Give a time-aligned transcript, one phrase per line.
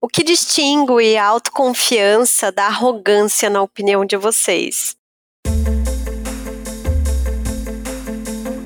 [0.00, 4.94] O que distingue a autoconfiança da arrogância, na opinião de vocês?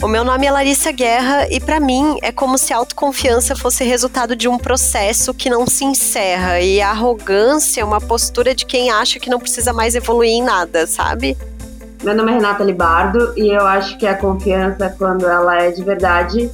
[0.02, 3.82] O meu nome é Larissa Guerra e para mim é como se a autoconfiança fosse
[3.82, 8.66] resultado de um processo que não se encerra e a arrogância é uma postura de
[8.66, 11.38] quem acha que não precisa mais evoluir em nada, sabe?
[12.04, 15.82] Meu nome é Renata Libardo e eu acho que a confiança, quando ela é de
[15.82, 16.50] verdade,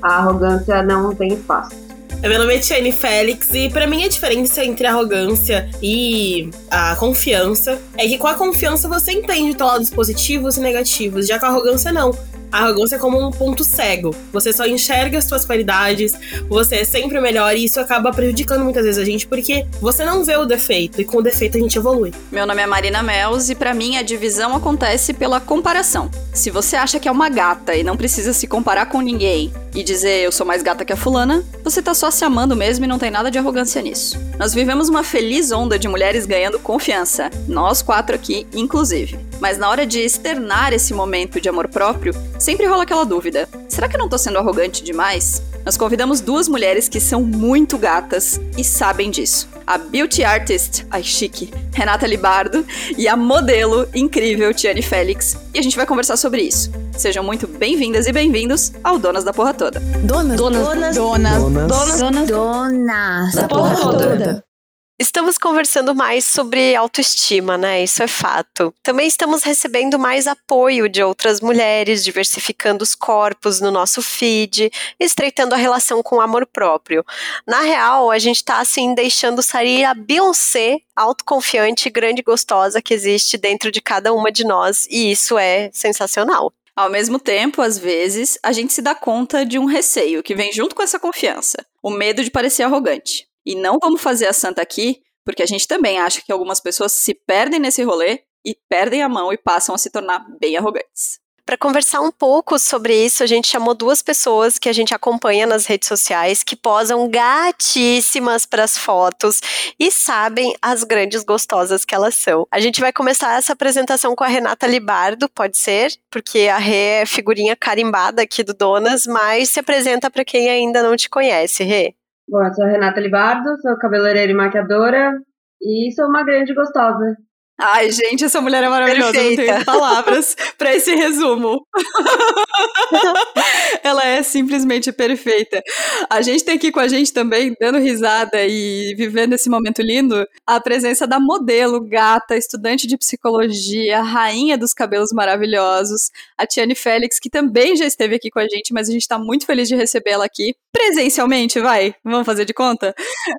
[0.00, 1.81] a arrogância não tem espaço.
[2.22, 7.80] Meu nome é Tiane Félix e para mim a diferença entre arrogância e a confiança
[7.98, 11.48] é que com a confiança você entende os lados positivos e negativos, já com a
[11.48, 12.16] arrogância não.
[12.52, 14.14] A arrogância é como um ponto cego.
[14.32, 16.16] Você só enxerga as suas qualidades,
[16.48, 20.24] você é sempre melhor e isso acaba prejudicando muitas vezes a gente porque você não
[20.24, 22.12] vê o defeito e com o defeito a gente evolui.
[22.30, 26.08] Meu nome é Marina Mels e para mim a divisão acontece pela comparação.
[26.32, 29.82] Se você acha que é uma gata e não precisa se comparar com ninguém e
[29.82, 32.88] dizer eu sou mais gata que a fulana, você tá só se amando mesmo e
[32.88, 34.18] não tem nada de arrogância nisso.
[34.38, 39.18] Nós vivemos uma feliz onda de mulheres ganhando confiança, nós quatro aqui inclusive.
[39.40, 43.88] Mas na hora de externar esse momento de amor próprio, sempre rola aquela dúvida: será
[43.88, 45.42] que eu não tô sendo arrogante demais?
[45.64, 49.48] Nós convidamos duas mulheres que são muito gatas e sabem disso.
[49.64, 52.66] A beauty artist, ai chique, Renata Libardo
[52.98, 55.36] e a modelo incrível Tiane Félix.
[55.54, 56.70] E a gente vai conversar sobre isso.
[56.96, 59.78] Sejam muito bem-vindas e bem-vindos ao Donas da Porra Toda.
[59.80, 64.51] Donas, donas, donas, donas, donas, donas, donas da Porra Toda.
[64.98, 67.82] Estamos conversando mais sobre autoestima, né?
[67.82, 68.72] Isso é fato.
[68.82, 75.54] Também estamos recebendo mais apoio de outras mulheres, diversificando os corpos no nosso feed, estreitando
[75.54, 77.04] a relação com o amor próprio.
[77.46, 82.94] Na real, a gente está assim deixando sair a Beyoncé autoconfiante, grande e gostosa que
[82.94, 86.52] existe dentro de cada uma de nós, e isso é sensacional.
[86.76, 90.52] Ao mesmo tempo, às vezes, a gente se dá conta de um receio que vem
[90.52, 93.26] junto com essa confiança: o medo de parecer arrogante.
[93.44, 96.92] E não vamos fazer a santa aqui, porque a gente também acha que algumas pessoas
[96.92, 101.22] se perdem nesse rolê e perdem a mão e passam a se tornar bem arrogantes.
[101.44, 105.44] Para conversar um pouco sobre isso, a gente chamou duas pessoas que a gente acompanha
[105.44, 109.40] nas redes sociais que posam gatíssimas para as fotos
[109.78, 112.46] e sabem as grandes gostosas que elas são.
[112.48, 115.92] A gente vai começar essa apresentação com a Renata Libardo, pode ser?
[116.08, 120.80] Porque a Rê é figurinha carimbada aqui do Donas, mas se apresenta para quem ainda
[120.80, 121.96] não te conhece, Rê.
[122.32, 125.20] Bom, eu sou a Renata Libardo, sou cabeleireira e maquiadora
[125.60, 127.14] e sou uma grande gostosa.
[127.60, 129.12] Ai, gente, essa mulher é maravilhosa.
[129.12, 129.42] Perfeita.
[129.42, 131.64] Não tenho palavras para esse resumo.
[133.84, 135.62] Ela é simplesmente perfeita.
[136.10, 140.26] A gente tem aqui com a gente também, dando risada e vivendo esse momento lindo,
[140.46, 147.18] a presença da modelo, gata, estudante de psicologia, rainha dos cabelos maravilhosos, a Tiane Félix,
[147.20, 149.76] que também já esteve aqui com a gente, mas a gente tá muito feliz de
[149.76, 150.54] recebê-la aqui.
[150.72, 151.94] Presencialmente, vai?
[152.02, 152.94] Vamos fazer de conta?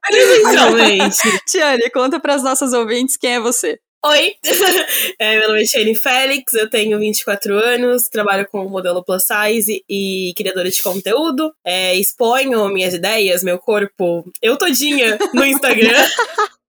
[0.07, 1.17] Presencialmente.
[1.49, 3.79] Tiane, conta para as nossas ouvintes quem é você.
[4.05, 4.33] Oi,
[5.17, 9.81] é, meu nome é Shane Félix, eu tenho 24 anos, trabalho com modelo plus size
[9.89, 16.05] e criadora de conteúdo, é, exponho minhas ideias, meu corpo, eu todinha no Instagram.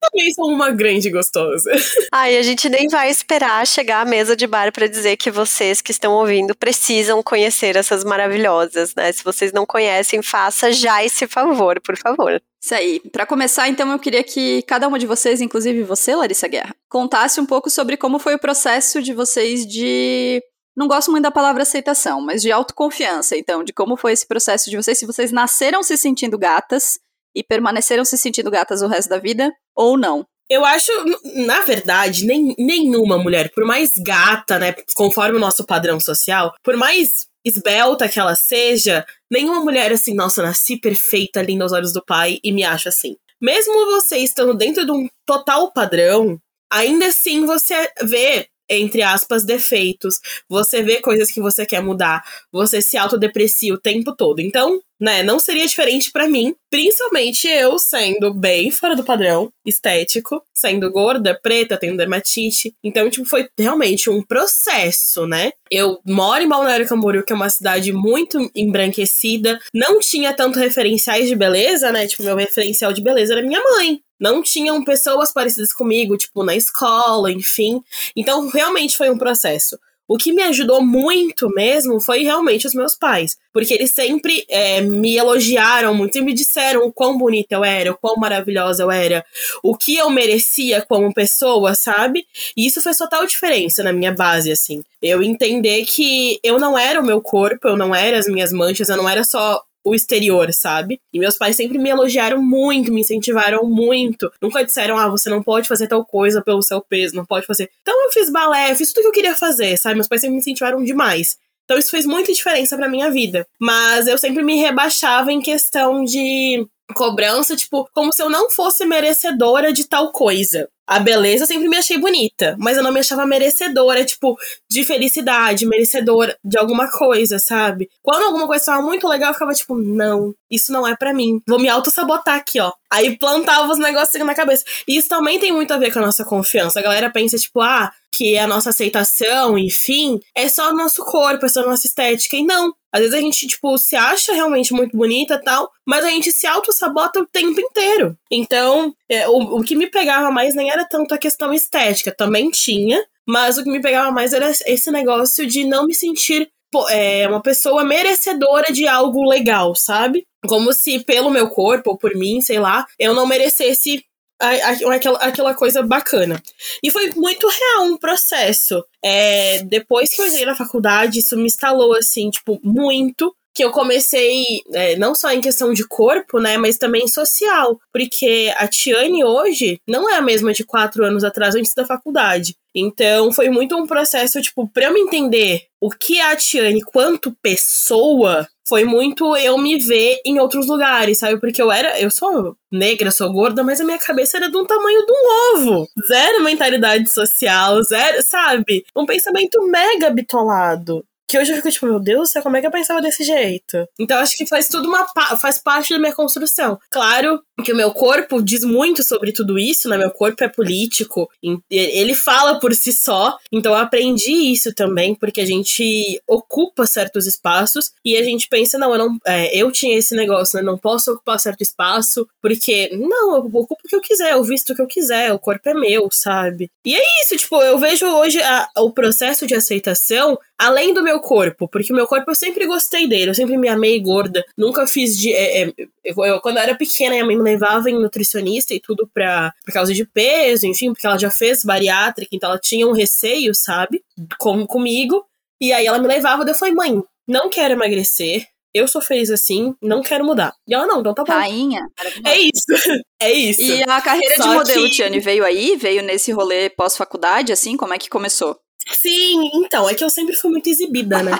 [0.00, 1.70] também sou uma grande gostosa.
[2.12, 5.80] Ai, a gente nem vai esperar chegar à mesa de bar para dizer que vocês
[5.80, 9.12] que estão ouvindo precisam conhecer essas maravilhosas, né?
[9.12, 12.40] Se vocês não conhecem, faça já esse favor, por favor.
[12.62, 13.00] Isso aí.
[13.12, 17.40] Para começar, então, eu queria que cada uma de vocês, inclusive você, Larissa Guerra, contasse
[17.40, 20.42] um pouco sobre como foi o processo de vocês de
[20.76, 24.68] não gosto muito da palavra aceitação, mas de autoconfiança, então, de como foi esse processo
[24.68, 26.98] de vocês, se vocês nasceram se sentindo gatas
[27.36, 30.26] e permaneceram se sentindo gatas o resto da vida ou não.
[30.48, 30.90] Eu acho,
[31.34, 36.76] na verdade, nem, nenhuma mulher, por mais gata, né, conforme o nosso padrão social, por
[36.76, 42.04] mais esbelta que ela seja, nenhuma mulher assim, nossa, nasci perfeita, linda aos olhos do
[42.04, 43.16] pai e me acha assim.
[43.40, 46.38] Mesmo você estando dentro de um total padrão,
[46.72, 50.20] ainda assim você vê entre aspas, defeitos.
[50.48, 52.24] Você vê coisas que você quer mudar.
[52.52, 54.40] Você se autodeprecia o tempo todo.
[54.40, 60.42] Então, né, não seria diferente para mim, principalmente eu sendo bem fora do padrão estético,
[60.54, 62.74] sendo gorda, preta, tendo dermatite.
[62.82, 65.52] Então, tipo, foi realmente um processo, né?
[65.70, 71.28] Eu moro em Balneário Camboriú, que é uma cidade muito embranquecida, não tinha tanto referenciais
[71.28, 72.06] de beleza, né?
[72.06, 76.56] Tipo, meu referencial de beleza era minha mãe não tinham pessoas parecidas comigo, tipo, na
[76.56, 77.82] escola, enfim.
[78.14, 79.78] Então, realmente foi um processo.
[80.08, 83.36] O que me ajudou muito mesmo foi realmente os meus pais.
[83.52, 87.90] Porque eles sempre é, me elogiaram muito e me disseram o quão bonita eu era,
[87.90, 89.24] o quão maravilhosa eu era,
[89.62, 92.24] o que eu merecia como pessoa, sabe?
[92.56, 94.84] E isso fez total diferença na minha base, assim.
[95.02, 98.88] Eu entender que eu não era o meu corpo, eu não era as minhas manchas,
[98.88, 101.00] eu não era só o exterior, sabe?
[101.12, 104.28] E meus pais sempre me elogiaram muito, me incentivaram muito.
[104.42, 107.70] Nunca disseram, ah, você não pode fazer tal coisa pelo seu peso, não pode fazer.
[107.82, 109.94] Então eu fiz balé, fiz tudo que eu queria fazer, sabe?
[109.94, 111.38] Meus pais sempre me incentivaram demais.
[111.64, 113.46] Então isso fez muita diferença pra minha vida.
[113.60, 118.84] Mas eu sempre me rebaixava em questão de cobrança, tipo, como se eu não fosse
[118.84, 120.68] merecedora de tal coisa.
[120.86, 124.36] A beleza eu sempre me achei bonita, mas eu não me achava merecedora, tipo,
[124.70, 127.88] de felicidade, merecedora de alguma coisa, sabe?
[128.02, 131.40] Quando alguma coisa estava muito legal, eu ficava tipo, não, isso não é para mim.
[131.48, 132.72] Vou me auto-sabotar aqui, ó.
[132.90, 134.64] Aí plantava os negócios na cabeça.
[134.86, 136.78] E isso também tem muito a ver com a nossa confiança.
[136.78, 141.44] A galera pensa, tipo, ah, que a nossa aceitação, enfim, é só o nosso corpo,
[141.44, 142.36] é só a nossa estética.
[142.36, 142.72] E não.
[142.96, 146.46] Às vezes a gente, tipo, se acha realmente muito bonita tal, mas a gente se
[146.46, 148.16] auto-sabota o tempo inteiro.
[148.30, 152.50] Então, é, o, o que me pegava mais nem era tanto a questão estética, também
[152.50, 156.48] tinha, mas o que me pegava mais era esse negócio de não me sentir
[156.88, 160.26] é, uma pessoa merecedora de algo legal, sabe?
[160.46, 164.02] Como se pelo meu corpo, ou por mim, sei lá, eu não merecesse
[164.38, 166.42] aquela, aquela coisa bacana.
[166.82, 168.84] E foi muito real um processo.
[169.02, 173.35] É, depois que eu entrei na faculdade, isso me instalou, assim, tipo, muito.
[173.56, 177.80] Que eu comecei, é, não só em questão de corpo, né, mas também social.
[177.90, 182.54] Porque a Tiane hoje não é a mesma de quatro anos atrás, antes da faculdade.
[182.74, 186.82] Então foi muito um processo, tipo, pra eu me entender o que é a Tiane
[186.82, 191.40] quanto pessoa, foi muito eu me ver em outros lugares, sabe?
[191.40, 194.66] Porque eu era, eu sou negra, sou gorda, mas a minha cabeça era de um
[194.66, 195.88] tamanho de um ovo.
[196.06, 198.84] Zero mentalidade social, zero, sabe?
[198.94, 202.70] Um pensamento mega bitolado que hoje eu fico tipo, meu Deus, como é que eu
[202.70, 203.86] pensava desse jeito?
[203.98, 205.06] Então acho que faz tudo uma
[205.40, 206.78] faz parte da minha construção.
[206.90, 209.96] Claro que o meu corpo diz muito sobre tudo isso, né?
[209.96, 211.28] Meu corpo é político,
[211.70, 213.36] ele fala por si só.
[213.50, 218.78] Então eu aprendi isso também, porque a gente ocupa certos espaços e a gente pensa,
[218.78, 220.62] não, eu não, é, eu tinha esse negócio, né?
[220.62, 224.72] Não posso ocupar certo espaço, porque não, eu ocupo o que eu quiser, eu visto
[224.72, 226.70] o que eu quiser, o corpo é meu, sabe?
[226.84, 231.15] E é isso, tipo, eu vejo hoje a, o processo de aceitação além do meu
[231.20, 234.86] corpo, porque o meu corpo eu sempre gostei dele, eu sempre me amei gorda, nunca
[234.86, 235.32] fiz de.
[235.32, 235.72] É, é,
[236.04, 239.52] eu, eu, quando eu era pequena, minha mãe me levava em nutricionista e tudo pra,
[239.64, 243.54] por causa de peso, enfim, porque ela já fez bariátrica, então ela tinha um receio,
[243.54, 244.02] sabe?
[244.38, 245.24] Como comigo.
[245.60, 248.46] E aí ela me levava, e eu falei, mãe, não quero emagrecer,
[248.76, 250.52] eu sou feliz assim, não quero mudar.
[250.68, 251.32] E ela, não, então tá bom.
[251.32, 251.80] Rainha.
[252.24, 252.66] É isso.
[253.18, 253.62] É isso.
[253.62, 254.90] E a carreira Só de modelo, que...
[254.90, 255.74] Tiane, veio aí?
[255.74, 257.74] Veio nesse rolê pós-faculdade, assim?
[257.74, 258.60] Como é que começou?
[258.92, 261.32] Sim, então, é que eu sempre fui muito exibida, né?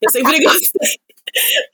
[0.00, 0.90] Eu sempre gostei.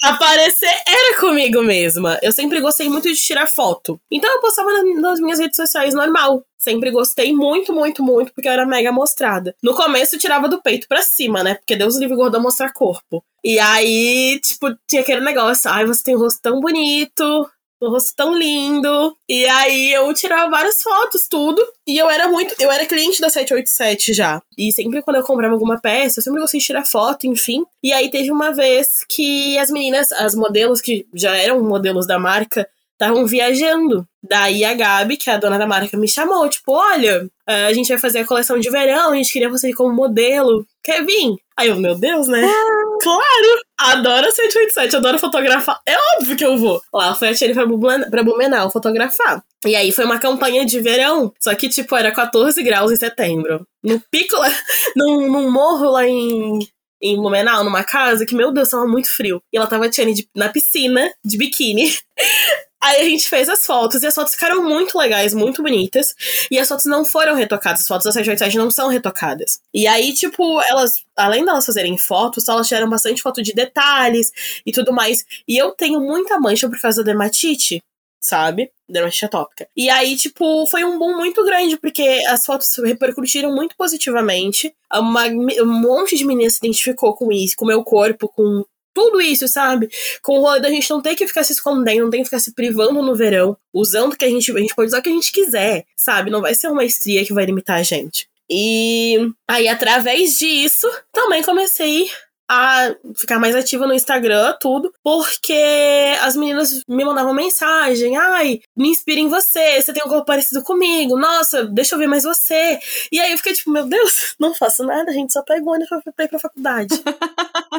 [0.03, 2.19] Aparecer era comigo mesma.
[2.23, 4.01] Eu sempre gostei muito de tirar foto.
[4.11, 4.71] Então eu postava
[5.01, 6.45] nas minhas redes sociais normal.
[6.59, 9.55] Sempre gostei muito, muito, muito, porque eu era mega mostrada.
[9.63, 11.55] No começo eu tirava do peito pra cima, né?
[11.57, 13.25] Porque Deus livre gordão mostrar corpo.
[13.45, 15.71] E aí, tipo, tinha aquele negócio.
[15.71, 17.49] Ai, você tem um rosto tão bonito
[17.81, 19.17] um rosto tão lindo.
[19.29, 21.65] E aí eu tirava várias fotos, tudo.
[21.87, 22.55] E eu era muito.
[22.61, 24.43] Eu era cliente da 787 já.
[24.57, 27.65] E sempre quando eu comprava alguma peça, eu sempre gostei de tirar foto, enfim.
[27.83, 32.19] E aí teve uma vez que as meninas, as modelos que já eram modelos da
[32.19, 32.69] marca,
[33.01, 34.05] estavam viajando.
[34.23, 37.89] Daí a Gabi, que é a dona da marca, me chamou, tipo, olha, a gente
[37.89, 40.67] vai fazer a coleção de verão, a gente queria você como modelo.
[40.83, 41.37] Quer vir?
[41.57, 42.45] Aí eu, meu Deus, né?
[42.45, 42.89] Ah.
[43.01, 43.63] Claro!
[43.79, 45.81] Adoro 787, adoro fotografar.
[45.87, 46.83] É óbvio que eu vou.
[46.93, 49.43] Lá foi a Tiene pra Blumenau fotografar.
[49.65, 51.33] E aí foi uma campanha de verão.
[51.41, 53.67] Só que, tipo, era 14 graus em setembro.
[53.83, 54.49] No pico, lá,
[54.97, 56.59] num, num morro lá em,
[57.01, 59.41] em Blumenau, numa casa, que, meu Deus, tava muito frio.
[59.53, 61.93] E ela tava Tiene na piscina, de biquíni.
[62.81, 66.15] Aí a gente fez as fotos e as fotos ficaram muito legais, muito bonitas.
[66.51, 69.61] E as fotos não foram retocadas, as fotos da 787 não são retocadas.
[69.75, 74.33] E aí, tipo, elas, além delas fazerem fotos, elas tiveram bastante foto de detalhes
[74.65, 75.25] e tudo mais.
[75.47, 77.83] E eu tenho muita mancha por causa da dermatite,
[78.21, 78.71] sabe?
[78.89, 79.69] Dermatite atópica.
[79.77, 84.73] E aí, tipo, foi um boom muito grande, porque as fotos repercutiram muito positivamente.
[84.93, 88.65] Uma, um monte de meninas se identificou com isso, com o meu corpo, com
[88.99, 89.89] tudo isso, sabe?
[90.21, 92.41] Com o rolê da gente não ter que ficar se escondendo, não tem que ficar
[92.41, 95.13] se privando no verão, usando que a gente, a gente pode usar o que a
[95.13, 96.33] gente quiser, sabe?
[96.33, 98.29] Não vai ser uma estria que vai limitar a gente.
[98.51, 102.11] E aí, através disso, também comecei
[102.49, 108.89] a ficar mais ativa no Instagram, tudo, porque as meninas me mandavam mensagem, ai, me
[108.89, 112.79] inspira em você, você tem um corpo parecido comigo, nossa, deixa eu ver mais você.
[113.13, 115.89] E aí eu fiquei tipo, meu Deus, não faço nada, gente, só pego o ônibus
[115.89, 116.95] pra, pra ir pra faculdade.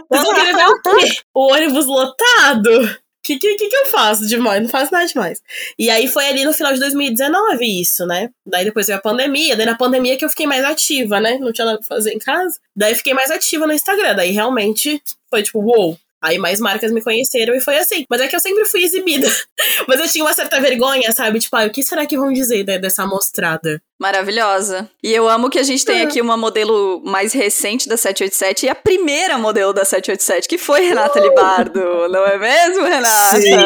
[0.10, 1.22] Vocês vão querer ver o quê?
[1.34, 3.00] O ônibus lotado?
[3.38, 4.62] Que, que, que, eu faço demais?
[4.62, 5.42] Não faço nada demais.
[5.78, 8.30] E aí foi ali no final de 2019 isso, né?
[8.46, 11.38] Daí depois veio a pandemia, daí na pandemia que eu fiquei mais ativa, né?
[11.40, 12.60] Não tinha nada pra fazer em casa.
[12.76, 14.16] Daí fiquei mais ativa no Instagram.
[14.16, 18.06] Daí realmente foi tipo, uou, Aí mais marcas me conheceram e foi assim.
[18.10, 19.28] Mas é que eu sempre fui exibida.
[19.88, 21.40] Mas eu tinha uma certa vergonha, sabe?
[21.40, 23.82] Tipo, ah, o que será que vão dizer né, dessa amostrada?
[24.00, 24.90] Maravilhosa.
[25.04, 28.70] E eu amo que a gente tem aqui uma modelo mais recente da 787 e
[28.70, 31.24] a primeira modelo da 787, que foi Renata uh!
[31.24, 33.42] Libardo, não é mesmo, Renata?
[33.42, 33.58] Sim.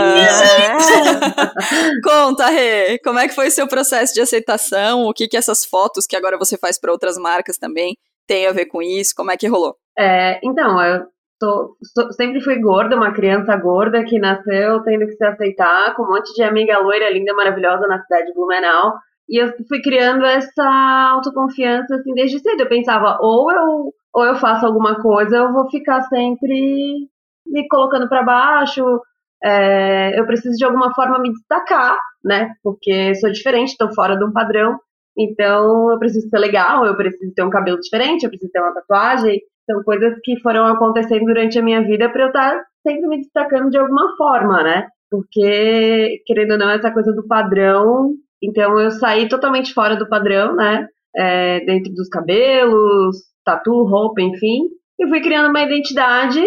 [2.03, 5.03] Conta, Rê, como é que foi seu processo de aceitação?
[5.03, 7.95] O que que essas fotos que agora você faz para outras marcas também
[8.27, 9.13] tem a ver com isso?
[9.15, 9.75] Como é que rolou?
[9.97, 11.12] É, então, eu
[11.43, 16.03] tô, tô, sempre fui gorda, uma criança gorda que nasceu tendo que se aceitar, com
[16.03, 18.93] um monte de amiga loira, linda, maravilhosa na cidade de Blumenau.
[19.29, 22.61] E eu fui criando essa autoconfiança assim desde cedo.
[22.61, 27.09] Eu pensava, ou eu, ou eu faço alguma coisa, eu vou ficar sempre
[27.45, 29.01] me colocando para baixo.
[29.43, 32.53] É, eu preciso de alguma forma me destacar, né?
[32.63, 34.79] Porque sou diferente, estou fora de um padrão.
[35.17, 38.73] Então eu preciso ser legal, eu preciso ter um cabelo diferente, eu preciso ter uma
[38.73, 39.41] tatuagem.
[39.69, 43.17] São coisas que foram acontecendo durante a minha vida para eu estar tá sempre me
[43.21, 44.87] destacando de alguma forma, né?
[45.09, 48.13] Porque, querendo ou não, essa coisa do padrão.
[48.41, 50.87] Então, eu saí totalmente fora do padrão, né?
[51.15, 54.67] É, dentro dos cabelos, tatu, roupa, enfim.
[54.99, 56.43] E fui criando uma identidade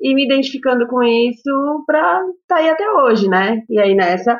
[0.00, 3.62] e me identificando com isso pra estar tá aí até hoje, né?
[3.68, 4.38] E aí nessa,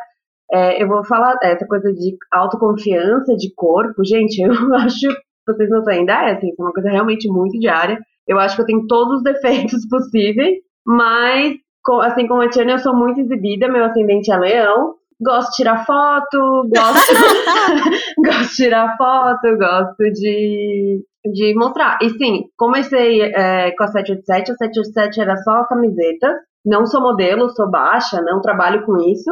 [0.51, 4.05] é, eu vou falar essa coisa de autoconfiança, de corpo.
[4.05, 5.09] Gente, eu acho
[5.49, 7.99] vocês não têm ideia, assim, é uma coisa realmente muito diária.
[8.29, 11.55] Eu acho que eu tenho todos os defeitos possíveis, mas,
[12.03, 14.95] assim como a Tiana, eu sou muito exibida, meu ascendente é leão.
[15.21, 17.13] Gosto de tirar foto, gosto,
[18.25, 21.05] gosto de tirar foto, gosto de,
[21.35, 21.99] de mostrar.
[22.01, 26.41] E sim, comecei é, com a 787, a 787 era só camiseta.
[26.65, 29.31] Não sou modelo, sou baixa, não trabalho com isso.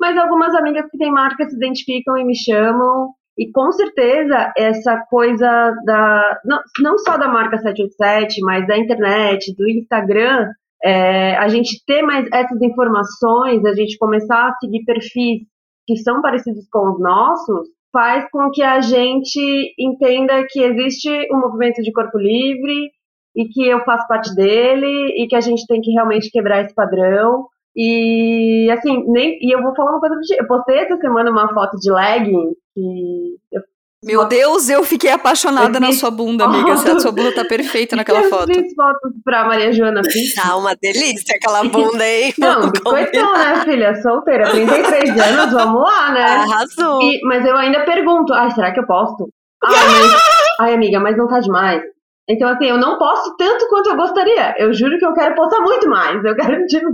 [0.00, 4.98] Mas algumas amigas que têm marca se identificam e me chamam e com certeza essa
[5.08, 10.48] coisa da não, não só da marca 787, mas da internet, do Instagram,
[10.82, 15.42] é, a gente ter mais essas informações, a gente começar a seguir perfis
[15.86, 21.38] que são parecidos com os nossos, faz com que a gente entenda que existe um
[21.38, 22.90] movimento de corpo livre
[23.36, 26.74] e que eu faço parte dele e que a gente tem que realmente quebrar esse
[26.74, 27.46] padrão
[27.80, 31.76] e assim, nem, e eu vou falar uma coisa Eu postei essa semana uma foto
[31.78, 33.62] de legging que eu
[34.04, 36.72] meu Deus, eu fiquei apaixonada na sua bunda, amiga.
[36.72, 38.48] A sua bunda tá perfeita naquela eu foto.
[38.48, 40.34] Eu fiz fotos pra Maria Joana Pinto.
[40.36, 42.32] Tá uma delícia aquela bunda aí.
[42.38, 44.00] Não, coitão, né, filha?
[44.00, 46.22] Solteira, 33 anos, vamos lá, né?
[46.22, 47.02] Arrasou.
[47.02, 49.28] E, mas eu ainda pergunto, ai, será que eu posto?
[49.64, 50.22] Ai, mas,
[50.60, 51.82] ai, amiga, mas não tá demais.
[52.30, 54.54] Então, assim, eu não posto tanto quanto eu gostaria.
[54.58, 56.22] Eu juro que eu quero postar muito mais.
[56.22, 56.92] Eu quero, tipo,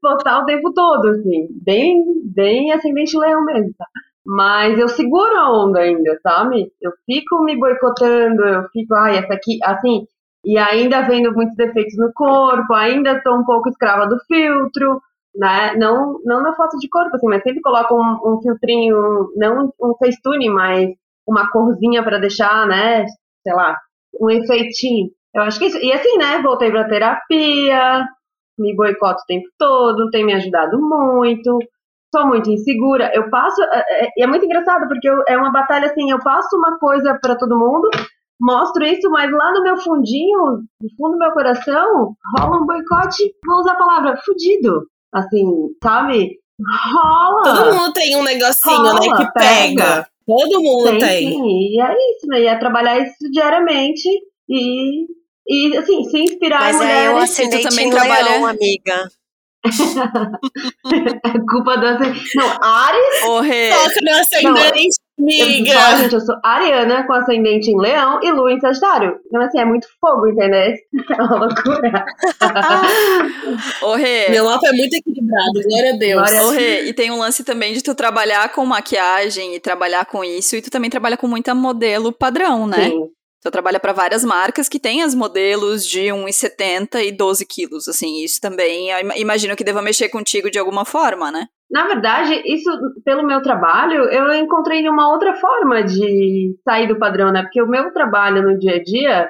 [0.00, 1.48] postar o tempo todo, assim.
[1.64, 3.86] Bem, bem ascendente leão mesmo, tá?
[4.26, 6.70] Mas eu seguro a onda ainda, sabe?
[6.82, 10.06] Eu fico me boicotando, eu fico, ai, essa aqui, assim,
[10.44, 15.00] e ainda vendo muitos defeitos no corpo, ainda estou um pouco escrava do filtro,
[15.34, 15.74] né?
[15.76, 19.94] Não, não na foto de corpo, assim, mas sempre coloco um, um filtrinho, não um
[19.98, 20.90] facetune, mas
[21.26, 23.06] uma corzinha para deixar, né?
[23.42, 23.76] Sei lá,
[24.20, 25.08] um efeitinho.
[25.34, 25.78] Eu acho que isso.
[25.78, 26.40] E assim, né?
[26.42, 28.06] Voltei pra terapia,
[28.58, 31.58] me boicoto o tempo todo, tem me ajudado muito.
[32.14, 33.10] Sou muito insegura.
[33.12, 33.60] Eu passo.
[33.62, 37.18] É, é, é muito engraçado, porque eu, é uma batalha assim: eu passo uma coisa
[37.20, 37.90] para todo mundo,
[38.40, 43.34] mostro isso, mas lá no meu fundinho, no fundo do meu coração, rola um boicote.
[43.44, 44.86] Vou usar a palavra fudido.
[45.12, 45.44] Assim,
[45.82, 46.38] sabe?
[46.92, 47.42] Rola.
[47.42, 49.00] Todo mundo tem um negocinho, rola, né?
[49.00, 49.34] Que pega.
[49.34, 50.06] pega.
[50.26, 50.98] Todo mundo tem.
[50.98, 51.28] tem.
[51.30, 52.40] Sim, e é isso, né?
[52.40, 54.08] E é trabalhar isso diariamente
[54.48, 55.06] e,
[55.46, 56.96] e assim, se inspirar Mas em mulheres.
[56.96, 58.30] Mas é o ascendente também trabalha...
[58.30, 59.08] leão, amiga.
[59.64, 62.36] é culpa do ascendente.
[62.36, 63.20] Não, Ares...
[63.20, 64.96] Toca no ascendente.
[65.18, 65.72] Amiga!
[65.72, 69.20] Eu, gente, eu sou ariana com ascendente em leão e lua em sagitário.
[69.26, 70.74] Então, assim, é muito fogo, entendeu?
[71.16, 72.04] É uma loucura.
[73.82, 74.28] Ô, Rê.
[74.30, 76.30] Meu mapa é muito equilibrado, glória a Deus.
[76.30, 80.06] Glória Ô, Rê, e tem um lance também de tu trabalhar com maquiagem e trabalhar
[80.06, 82.90] com isso, e tu também trabalha com muita modelo padrão, né?
[82.90, 83.10] Sim.
[83.44, 88.24] Tu trabalha para várias marcas que têm as modelos de 1,70 e 12 quilos, assim,
[88.24, 91.46] isso também, imagino que deva mexer contigo de alguma forma, né?
[91.70, 92.70] Na verdade, isso,
[93.04, 97.42] pelo meu trabalho, eu encontrei uma outra forma de sair do padrão, né?
[97.42, 99.28] Porque o meu trabalho no dia a dia,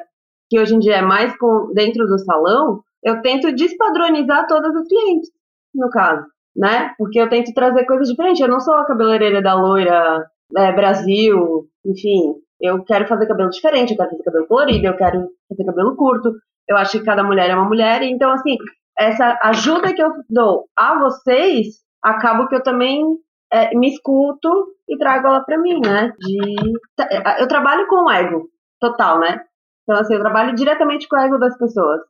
[0.49, 4.87] que hoje em dia é mais com, dentro do salão, eu tento despadronizar todas as
[4.87, 5.31] clientes,
[5.75, 6.25] no caso,
[6.57, 6.95] né?
[6.97, 8.41] Porque eu tento trazer coisas diferentes.
[8.41, 10.25] Eu não sou a cabeleireira da loira
[10.57, 12.44] é, Brasil, enfim.
[12.65, 16.33] Eu quero fazer cabelo diferente, eu quero fazer cabelo colorido, eu quero fazer cabelo curto.
[16.67, 18.03] Eu acho que cada mulher é uma mulher.
[18.03, 18.57] Então, assim,
[18.99, 23.05] essa ajuda que eu dou a vocês acabo que eu também
[23.53, 24.49] é, me escuto
[24.89, 26.11] e trago ela para mim, né?
[26.19, 28.49] De, é, eu trabalho com o ego
[28.81, 29.43] total, né?
[29.83, 32.01] Então, assim, eu trabalho diretamente com o ego das pessoas.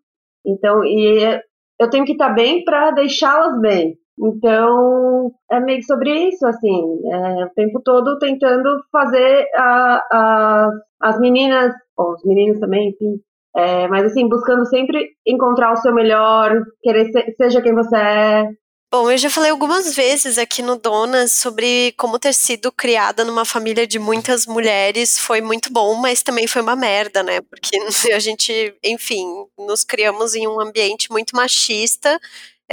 [0.46, 1.40] Então, e
[1.80, 3.96] eu tenho que estar tá bem para deixá-las bem.
[4.18, 10.70] Então, é meio sobre isso, assim, é, o tempo todo tentando fazer a, a,
[11.02, 13.20] as meninas, ou os meninos também, enfim,
[13.56, 16.52] é, mas assim, buscando sempre encontrar o seu melhor,
[16.82, 18.48] querer ser, seja quem você é,
[18.94, 23.44] Bom, eu já falei algumas vezes aqui no Donas sobre como ter sido criada numa
[23.44, 27.40] família de muitas mulheres foi muito bom, mas também foi uma merda, né?
[27.40, 27.76] Porque
[28.14, 29.26] a gente, enfim,
[29.58, 32.20] nos criamos em um ambiente muito machista,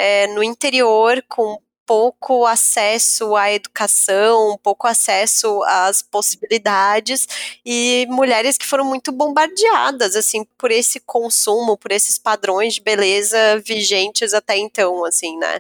[0.01, 7.27] é, no interior, com pouco acesso à educação, pouco acesso às possibilidades
[7.65, 13.37] e mulheres que foram muito bombardeadas assim por esse consumo, por esses padrões de beleza
[13.65, 15.59] vigentes até então, assim, né?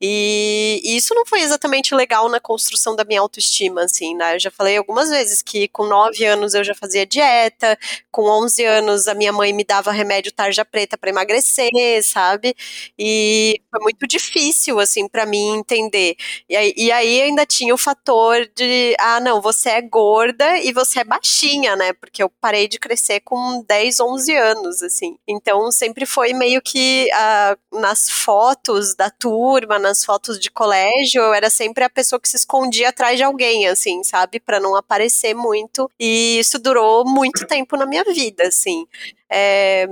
[0.00, 4.36] E, isso não foi exatamente legal na construção da minha autoestima, assim, né?
[4.36, 7.76] Eu já falei algumas vezes que com 9 anos eu já fazia dieta,
[8.12, 11.72] com 11 anos a minha mãe me dava remédio tarja preta para emagrecer,
[12.04, 12.54] sabe?
[12.96, 16.16] E foi muito difícil assim para mim entender.
[16.48, 20.72] E aí, e aí ainda tinha o fator de, ah, não, você é gorda e
[20.72, 21.92] você é baixinha, né?
[21.94, 25.16] Porque eu parei de crescer com 10, 11 anos, assim.
[25.26, 31.34] Então sempre foi meio que ah, nas fotos da turma, nas fotos de colégio, eu
[31.34, 34.40] era sempre a pessoa que se escondia atrás de alguém, assim, sabe?
[34.40, 35.90] Para não aparecer muito.
[35.98, 38.86] E isso durou muito tempo na minha vida, assim.
[39.30, 39.86] É,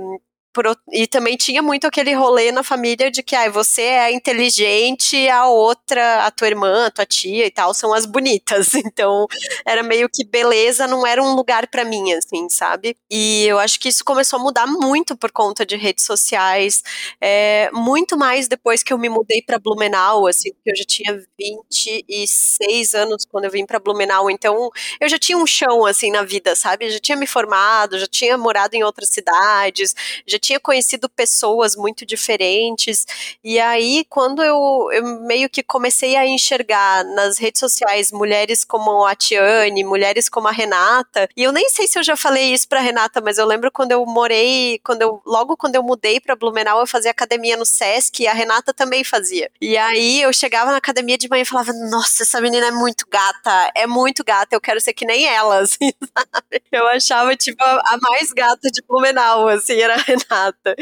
[0.91, 5.47] e também tinha muito aquele rolê na família de que ah, você é inteligente, a
[5.47, 8.69] outra, a tua irmã, a tua tia e tal, são as bonitas.
[8.91, 9.25] Então,
[9.65, 12.97] era meio que beleza não era um lugar para mim, assim, sabe?
[13.09, 16.83] E eu acho que isso começou a mudar muito por conta de redes sociais,
[17.21, 21.21] é, muito mais depois que eu me mudei para Blumenau, assim, porque eu já tinha
[21.39, 26.23] 26 anos quando eu vim para Blumenau, então eu já tinha um chão, assim, na
[26.23, 26.85] vida, sabe?
[26.87, 29.95] Eu já tinha me formado, já tinha morado em outras cidades,
[30.27, 33.05] já tinha conhecido pessoas muito diferentes.
[33.43, 39.05] E aí, quando eu, eu meio que comecei a enxergar nas redes sociais mulheres como
[39.05, 42.67] a Tiane, mulheres como a Renata, e eu nem sei se eu já falei isso
[42.67, 46.35] pra Renata, mas eu lembro quando eu morei, quando eu, logo quando eu mudei pra
[46.35, 49.49] Blumenau, eu fazia academia no Sesc e a Renata também fazia.
[49.61, 53.05] E aí eu chegava na academia de manhã e falava: Nossa, essa menina é muito
[53.09, 56.61] gata, é muito gata, eu quero ser que nem ela, assim, sabe?
[56.71, 60.30] Eu achava, tipo, a, a mais gata de Blumenau, assim, era a Renata.
[60.31, 60.75] Renata.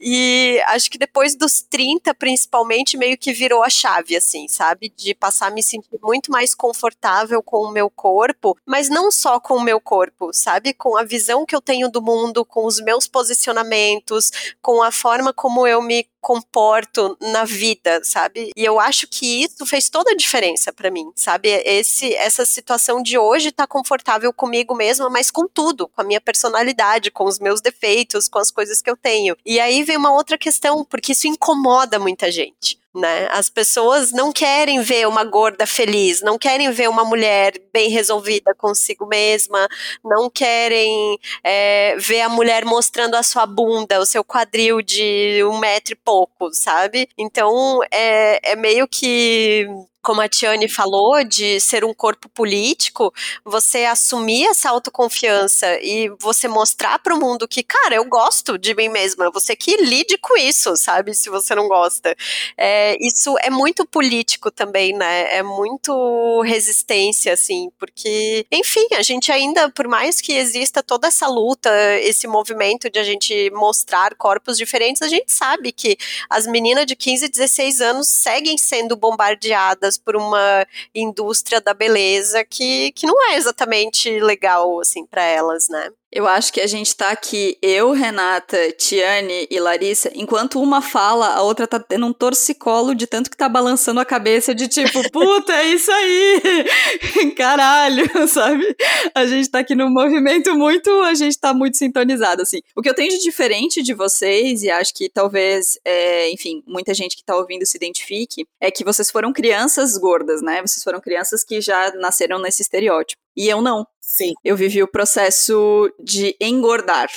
[0.00, 4.92] E acho que depois dos 30, principalmente, meio que virou a chave, assim, sabe?
[4.96, 9.40] De passar a me sentir muito mais confortável com o meu corpo, mas não só
[9.40, 10.72] com o meu corpo, sabe?
[10.72, 14.30] Com a visão que eu tenho do mundo, com os meus posicionamentos,
[14.62, 18.50] com a forma como eu me comporto na vida, sabe?
[18.56, 21.50] E eu acho que isso fez toda a diferença para mim, sabe?
[21.50, 26.22] Esse essa situação de hoje tá confortável comigo mesma, mas com tudo, com a minha
[26.22, 29.36] personalidade, com os meus defeitos, com as coisas que eu tenho.
[29.44, 33.28] E aí vem uma outra questão, porque isso incomoda muita gente né?
[33.32, 38.54] As pessoas não querem ver uma gorda feliz, não querem ver uma mulher bem resolvida
[38.54, 39.68] consigo mesma,
[40.04, 45.58] não querem é, ver a mulher mostrando a sua bunda, o seu quadril de um
[45.58, 47.08] metro e pouco, sabe?
[47.18, 49.66] Então é, é meio que
[50.04, 53.12] como a Tiane falou, de ser um corpo político,
[53.44, 58.74] você assumir essa autoconfiança e você mostrar para o mundo que, cara, eu gosto de
[58.74, 61.14] mim mesma, você que lide com isso, sabe?
[61.14, 62.14] Se você não gosta.
[62.56, 65.36] É, isso é muito político também, né?
[65.36, 71.26] É muito resistência, assim, porque, enfim, a gente ainda, por mais que exista toda essa
[71.26, 75.96] luta, esse movimento de a gente mostrar corpos diferentes, a gente sabe que
[76.28, 82.92] as meninas de 15, 16 anos seguem sendo bombardeadas por uma indústria da beleza que,
[82.92, 85.90] que não é exatamente legal, assim, para elas, né?
[86.14, 91.34] Eu acho que a gente tá aqui, eu, Renata, Tiane e Larissa, enquanto uma fala,
[91.34, 95.02] a outra tá tendo um torcicolo de tanto que tá balançando a cabeça de tipo,
[95.10, 96.40] puta, é isso aí!
[97.36, 98.76] Caralho, sabe?
[99.12, 102.60] A gente tá aqui num movimento muito, a gente tá muito sintonizado, assim.
[102.76, 106.94] O que eu tenho de diferente de vocês, e acho que talvez, é, enfim, muita
[106.94, 110.60] gente que tá ouvindo se identifique, é que vocês foram crianças gordas, né?
[110.60, 113.23] Vocês foram crianças que já nasceram nesse estereótipo.
[113.36, 113.86] E eu não.
[114.00, 114.32] Sim.
[114.44, 117.08] Eu vivi o processo de engordar,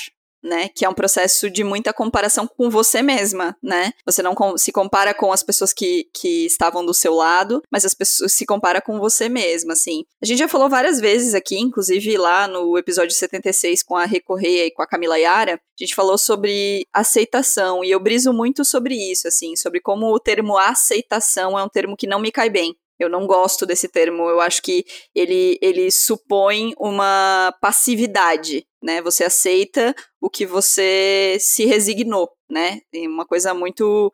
[0.42, 0.70] né?
[0.70, 3.92] Que é um processo de muita comparação com você mesma, né?
[4.06, 7.94] Você não se compara com as pessoas que, que estavam do seu lado, mas as
[7.94, 10.04] pessoas se compara com você mesma, assim.
[10.22, 14.66] A gente já falou várias vezes aqui, inclusive lá no episódio 76 com a Recorreia
[14.66, 18.96] e com a Camila Yara, a gente falou sobre aceitação, e eu briso muito sobre
[18.96, 22.76] isso, assim, sobre como o termo aceitação é um termo que não me cai bem.
[23.00, 24.30] Eu não gosto desse termo.
[24.30, 29.02] Eu acho que ele, ele supõe uma passividade, né?
[29.02, 32.80] Você aceita o que você se resignou, né?
[32.94, 34.12] Uma coisa muito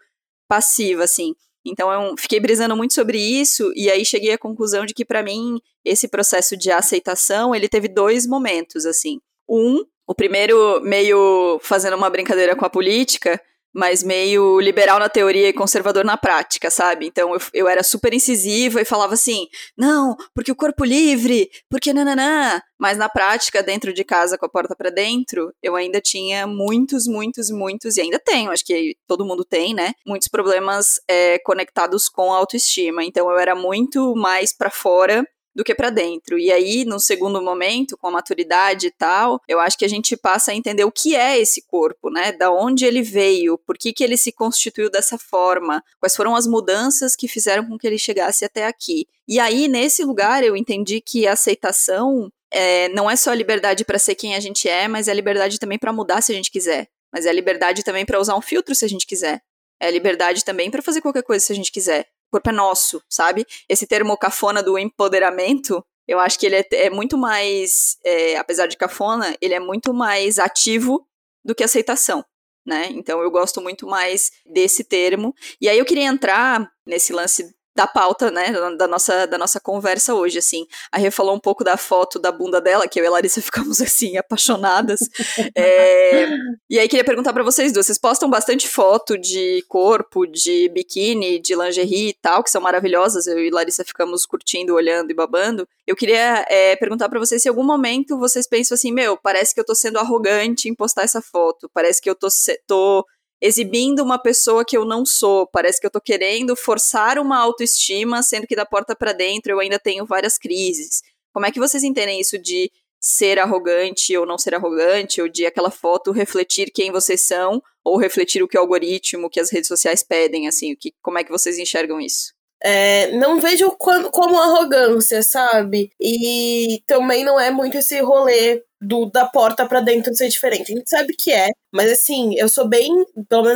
[0.47, 1.33] passiva, assim.
[1.65, 5.23] Então eu fiquei brisando muito sobre isso e aí cheguei à conclusão de que para
[5.23, 9.19] mim esse processo de aceitação, ele teve dois momentos assim.
[9.47, 13.39] Um, o primeiro meio fazendo uma brincadeira com a política,
[13.73, 17.07] mas meio liberal na teoria e conservador na prática, sabe?
[17.07, 21.93] Então eu, eu era super incisiva e falava assim: não, porque o corpo livre, porque
[21.93, 22.61] nananã.
[22.79, 27.07] Mas na prática, dentro de casa, com a porta para dentro, eu ainda tinha muitos,
[27.07, 29.93] muitos, muitos, e ainda tenho, acho que todo mundo tem, né?
[30.05, 33.03] Muitos problemas é, conectados com a autoestima.
[33.05, 36.37] Então eu era muito mais para fora do que para dentro.
[36.37, 40.17] E aí, no segundo momento, com a maturidade e tal, eu acho que a gente
[40.17, 42.31] passa a entender o que é esse corpo, né?
[42.31, 46.47] Da onde ele veio, por que, que ele se constituiu dessa forma, quais foram as
[46.47, 49.07] mudanças que fizeram com que ele chegasse até aqui.
[49.27, 53.85] E aí, nesse lugar, eu entendi que a aceitação é, não é só a liberdade
[53.85, 56.35] para ser quem a gente é, mas é a liberdade também para mudar se a
[56.35, 56.87] gente quiser.
[57.11, 59.41] Mas é a liberdade também para usar um filtro se a gente quiser.
[59.79, 63.01] É a liberdade também para fazer qualquer coisa se a gente quiser corpo é nosso,
[63.07, 63.45] sabe?
[63.69, 68.65] Esse termo cafona do empoderamento, eu acho que ele é, é muito mais, é, apesar
[68.65, 71.07] de cafona, ele é muito mais ativo
[71.45, 72.25] do que aceitação.
[72.65, 72.87] Né?
[72.91, 75.35] Então eu gosto muito mais desse termo.
[75.61, 80.13] E aí eu queria entrar nesse lance da pauta, né, da nossa, da nossa conversa
[80.13, 80.67] hoje, assim.
[80.91, 83.41] A Rê falou um pouco da foto da bunda dela, que eu e a Larissa
[83.41, 84.99] ficamos, assim, apaixonadas.
[85.55, 86.29] é...
[86.69, 91.39] E aí, queria perguntar para vocês duas, vocês postam bastante foto de corpo, de biquíni,
[91.39, 95.13] de lingerie e tal, que são maravilhosas, eu e a Larissa ficamos curtindo, olhando e
[95.13, 95.67] babando.
[95.85, 99.53] Eu queria é, perguntar para vocês se em algum momento vocês pensam assim, meu, parece
[99.53, 102.27] que eu tô sendo arrogante em postar essa foto, parece que eu tô,
[102.65, 103.05] tô
[103.43, 105.45] exibindo uma pessoa que eu não sou.
[105.45, 109.59] Parece que eu tô querendo forçar uma autoestima, sendo que da porta para dentro eu
[109.59, 111.01] ainda tenho várias crises.
[111.33, 115.45] Como é que vocês entendem isso de ser arrogante ou não ser arrogante, ou de
[115.45, 119.67] aquela foto refletir quem vocês são, ou refletir o que o algoritmo, que as redes
[119.67, 122.32] sociais pedem, assim, que, como é que vocês enxergam isso?
[122.63, 125.91] É, não vejo como, como arrogância, sabe?
[125.99, 130.71] E também não é muito esse rolê do da porta para dentro ser diferente.
[130.71, 132.89] A gente sabe que é, mas assim, eu sou bem,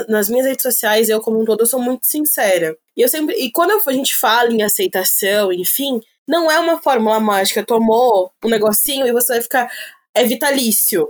[0.10, 2.76] nas minhas redes sociais, eu como um todo, eu sou muito sincera.
[2.96, 7.20] E eu sempre, e quando a gente fala em aceitação, enfim, não é uma fórmula
[7.20, 9.72] mágica, tomou um negocinho e você vai ficar
[10.13, 11.08] é vitalício.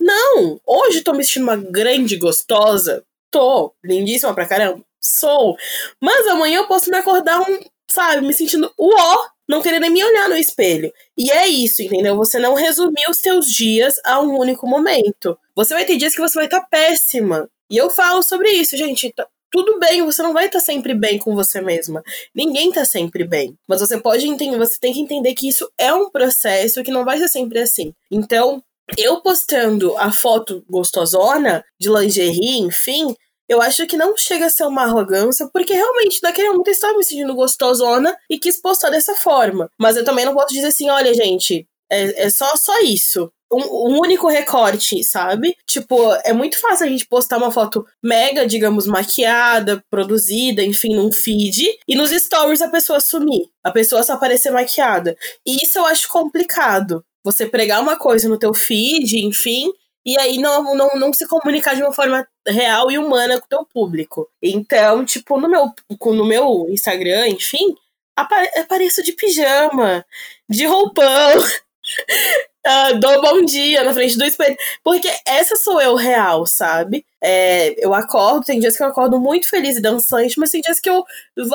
[0.00, 3.04] Não, hoje tô me sentindo uma grande gostosa.
[3.30, 4.84] Tô, lindíssima pra caramba.
[5.00, 5.56] Sou.
[6.00, 7.60] Mas amanhã eu posso me acordar um,
[7.90, 10.92] sabe, me sentindo uó não querer nem me olhar no espelho.
[11.18, 12.16] E é isso, entendeu?
[12.16, 15.36] Você não resumir os seus dias a um único momento.
[15.56, 17.50] Você vai ter dias que você vai estar tá péssima.
[17.68, 19.12] E eu falo sobre isso, gente.
[19.12, 22.00] Tá tudo bem, você não vai estar tá sempre bem com você mesma.
[22.32, 23.58] Ninguém tá sempre bem.
[23.66, 27.04] Mas você pode entender, você tem que entender que isso é um processo que não
[27.04, 27.92] vai ser sempre assim.
[28.08, 28.62] Então,
[28.96, 33.16] eu postando a foto gostosona de lingerie, enfim,
[33.50, 36.96] eu acho que não chega a ser uma arrogância, porque realmente naquele momento eu estava
[36.96, 39.68] me sentindo gostosona e quis postar dessa forma.
[39.76, 43.28] Mas eu também não posso dizer assim, olha, gente, é, é só, só isso.
[43.52, 45.56] Um, um, único recorte, sabe?
[45.66, 51.10] Tipo, é muito fácil a gente postar uma foto mega, digamos, maquiada, produzida, enfim, num
[51.10, 53.48] feed, e nos stories a pessoa sumir.
[53.64, 55.16] A pessoa só aparecer maquiada.
[55.44, 57.04] E isso eu acho complicado.
[57.24, 59.72] Você pregar uma coisa no teu feed, enfim,
[60.04, 63.48] e aí não, não, não se comunicar de uma forma real e humana com o
[63.48, 64.28] teu público.
[64.42, 65.72] Então, tipo, no meu,
[66.06, 67.74] no meu Instagram, enfim,
[68.16, 70.04] apare apareço de pijama,
[70.48, 74.56] de roupão, uh, dou bom dia na frente do espelho.
[74.82, 77.04] Porque essa sou eu real, sabe?
[77.22, 80.80] É, eu acordo, tem dias que eu acordo muito feliz e dançante, mas tem dias
[80.80, 81.04] que eu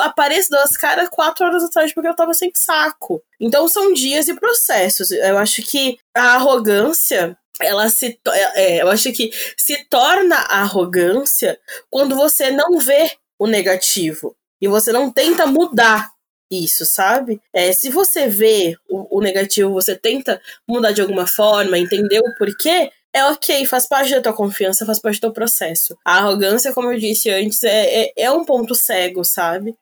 [0.01, 3.23] apareço das caras quatro horas atrás porque eu tava sem saco.
[3.39, 5.09] Então são dias e processos.
[5.09, 11.59] Eu acho que a arrogância ela se é, é, eu acho que se torna arrogância
[11.89, 16.11] quando você não vê o negativo e você não tenta mudar
[16.51, 17.41] isso, sabe?
[17.53, 22.37] É, se você vê o, o negativo, você tenta mudar de alguma forma, entender o
[22.37, 25.97] porquê, é ok, faz parte da tua confiança, faz parte do teu processo.
[26.05, 29.75] A arrogância, como eu disse antes, é, é, é um ponto cego, sabe?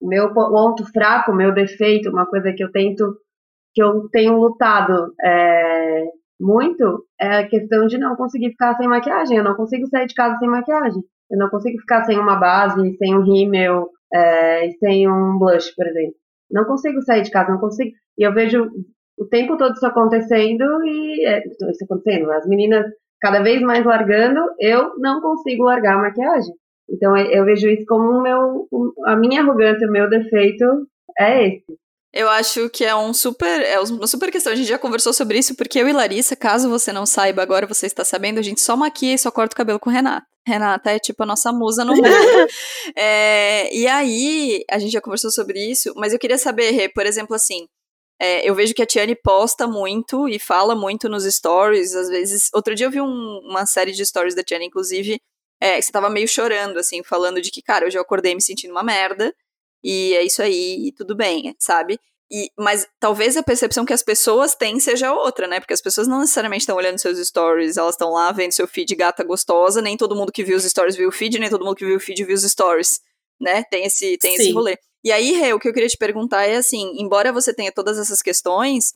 [0.00, 3.18] Meu ponto fraco, meu defeito, uma coisa que eu tento,
[3.74, 6.04] que eu tenho lutado é,
[6.40, 9.36] muito é a questão de não conseguir ficar sem maquiagem.
[9.36, 11.02] Eu não consigo sair de casa sem maquiagem.
[11.30, 15.86] Eu não consigo ficar sem uma base, sem um rímel, é, sem um blush, por
[15.86, 16.14] exemplo.
[16.50, 17.92] Não consigo sair de casa, não consigo.
[18.18, 18.68] E eu vejo
[19.18, 22.30] o tempo todo isso acontecendo e é, isso acontecendo.
[22.32, 22.86] As meninas
[23.20, 26.54] cada vez mais largando, eu não consigo largar a maquiagem.
[26.90, 28.66] Então eu vejo isso como meu,
[29.06, 30.64] a minha arrogância, o meu defeito
[31.18, 31.78] é esse.
[32.12, 34.52] Eu acho que é um super, é uma super questão.
[34.52, 37.66] A gente já conversou sobre isso, porque eu e Larissa, caso você não saiba, agora
[37.66, 40.26] você está sabendo, a gente só maquia e só corta o cabelo com Renata.
[40.44, 42.02] Renata é tipo a nossa musa no mundo.
[42.96, 47.06] é, e aí, a gente já conversou sobre isso, mas eu queria saber, Rê, por
[47.06, 47.68] exemplo, assim,
[48.20, 52.50] é, eu vejo que a Tiane posta muito e fala muito nos stories, às vezes.
[52.52, 55.20] Outro dia eu vi um, uma série de stories da Tiane, inclusive,
[55.60, 58.42] é, que você tava meio chorando, assim, falando de que, cara, hoje eu acordei me
[58.42, 59.32] sentindo uma merda,
[59.82, 61.98] e é isso aí, e tudo bem, sabe?
[62.32, 65.58] E, mas talvez a percepção que as pessoas têm seja outra, né?
[65.58, 68.94] Porque as pessoas não necessariamente estão olhando seus stories, elas estão lá vendo seu feed
[68.94, 71.74] gata gostosa, nem todo mundo que viu os stories viu o feed, nem todo mundo
[71.74, 73.00] que viu o feed viu os stories,
[73.40, 73.64] né?
[73.64, 74.78] Tem esse, tem esse rolê.
[75.02, 77.98] E aí, Rê, o que eu queria te perguntar é assim, embora você tenha todas
[77.98, 78.92] essas questões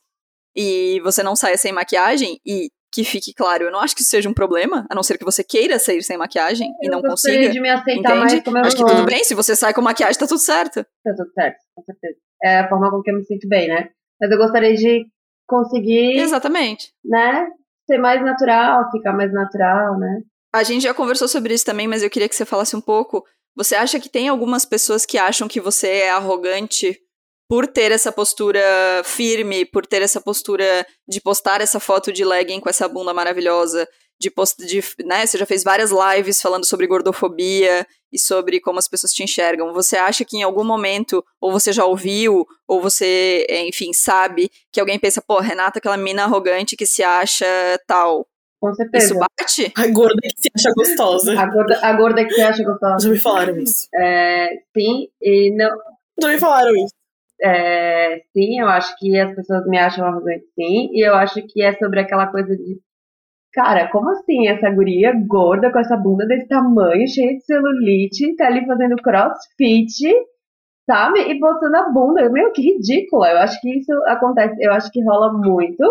[0.54, 4.10] e você não saia sem maquiagem, e que fique claro, eu não acho que isso
[4.10, 7.02] seja um problema, a não ser que você queira sair sem maquiagem eu e não
[7.02, 7.50] consiga.
[7.50, 8.34] de me aceitar entende?
[8.34, 10.84] mais como eu acho que tudo bem, se você sai com maquiagem, tá tudo certo.
[11.02, 12.16] Tá tudo certo, com certeza.
[12.40, 13.88] É a forma com que eu me sinto bem, né?
[14.20, 15.06] Mas eu gostaria de
[15.44, 16.18] conseguir.
[16.20, 16.92] Exatamente.
[17.04, 17.48] Né?
[17.86, 20.20] Ser mais natural, ficar mais natural, né?
[20.54, 23.24] A gente já conversou sobre isso também, mas eu queria que você falasse um pouco.
[23.56, 26.96] Você acha que tem algumas pessoas que acham que você é arrogante
[27.48, 28.62] por ter essa postura
[29.04, 33.86] firme, por ter essa postura de postar essa foto de legging com essa bunda maravilhosa,
[34.18, 38.78] de post, de, né, você já fez várias lives falando sobre gordofobia e sobre como
[38.78, 39.72] as pessoas te enxergam.
[39.72, 44.80] Você acha que em algum momento, ou você já ouviu, ou você, enfim, sabe que
[44.80, 47.46] alguém pensa, pô, Renata, aquela mina arrogante que se acha
[47.86, 48.26] tal.
[48.60, 49.04] Com certeza.
[49.04, 49.72] Isso bate?
[49.76, 51.38] A gorda que se acha gostosa.
[51.38, 53.06] A gorda, a gorda que se acha gostosa.
[53.06, 53.88] Já me falaram isso.
[53.94, 55.76] É, sim, e não.
[56.22, 56.94] Já me falaram isso.
[57.44, 61.62] É, sim, eu acho que as pessoas me acham arrogante, sim, e eu acho que
[61.62, 62.80] é sobre aquela coisa de
[63.52, 68.46] Cara, como assim essa guria gorda com essa bunda desse tamanho, cheia de celulite, tá
[68.46, 70.12] ali fazendo crossfit,
[70.88, 71.20] sabe?
[71.30, 72.28] E botando a bunda.
[72.30, 73.30] Meu, que ridícula.
[73.30, 75.84] Eu acho que isso acontece, eu acho que rola muito.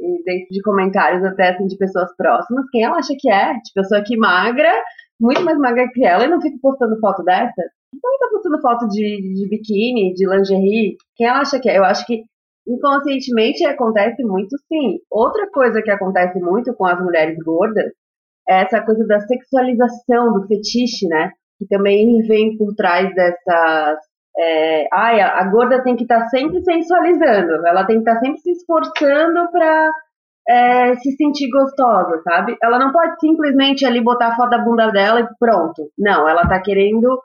[0.00, 3.54] E dentro de comentários até assim de pessoas próximas, quem ela acha que é?
[3.54, 4.72] De pessoa que magra,
[5.20, 7.62] muito mais magra que ela, e não fica postando foto dessa?
[7.94, 10.96] Então tá postando foto de, de biquíni, de lingerie.
[11.16, 11.78] Quem ela acha que é?
[11.78, 12.22] Eu acho que
[12.66, 14.98] inconscientemente acontece muito sim.
[15.10, 17.92] Outra coisa que acontece muito com as mulheres gordas
[18.48, 21.32] é essa coisa da sexualização do fetiche, né?
[21.58, 23.98] Que também vem por trás dessas.
[24.36, 28.14] É, ai, a, a gorda tem que estar tá sempre sensualizando, ela tem que estar
[28.14, 29.90] tá sempre se esforçando para
[30.48, 32.56] é, se sentir gostosa, sabe?
[32.62, 35.90] Ela não pode simplesmente ali botar a foto da bunda dela e pronto.
[35.98, 37.20] Não, ela tá querendo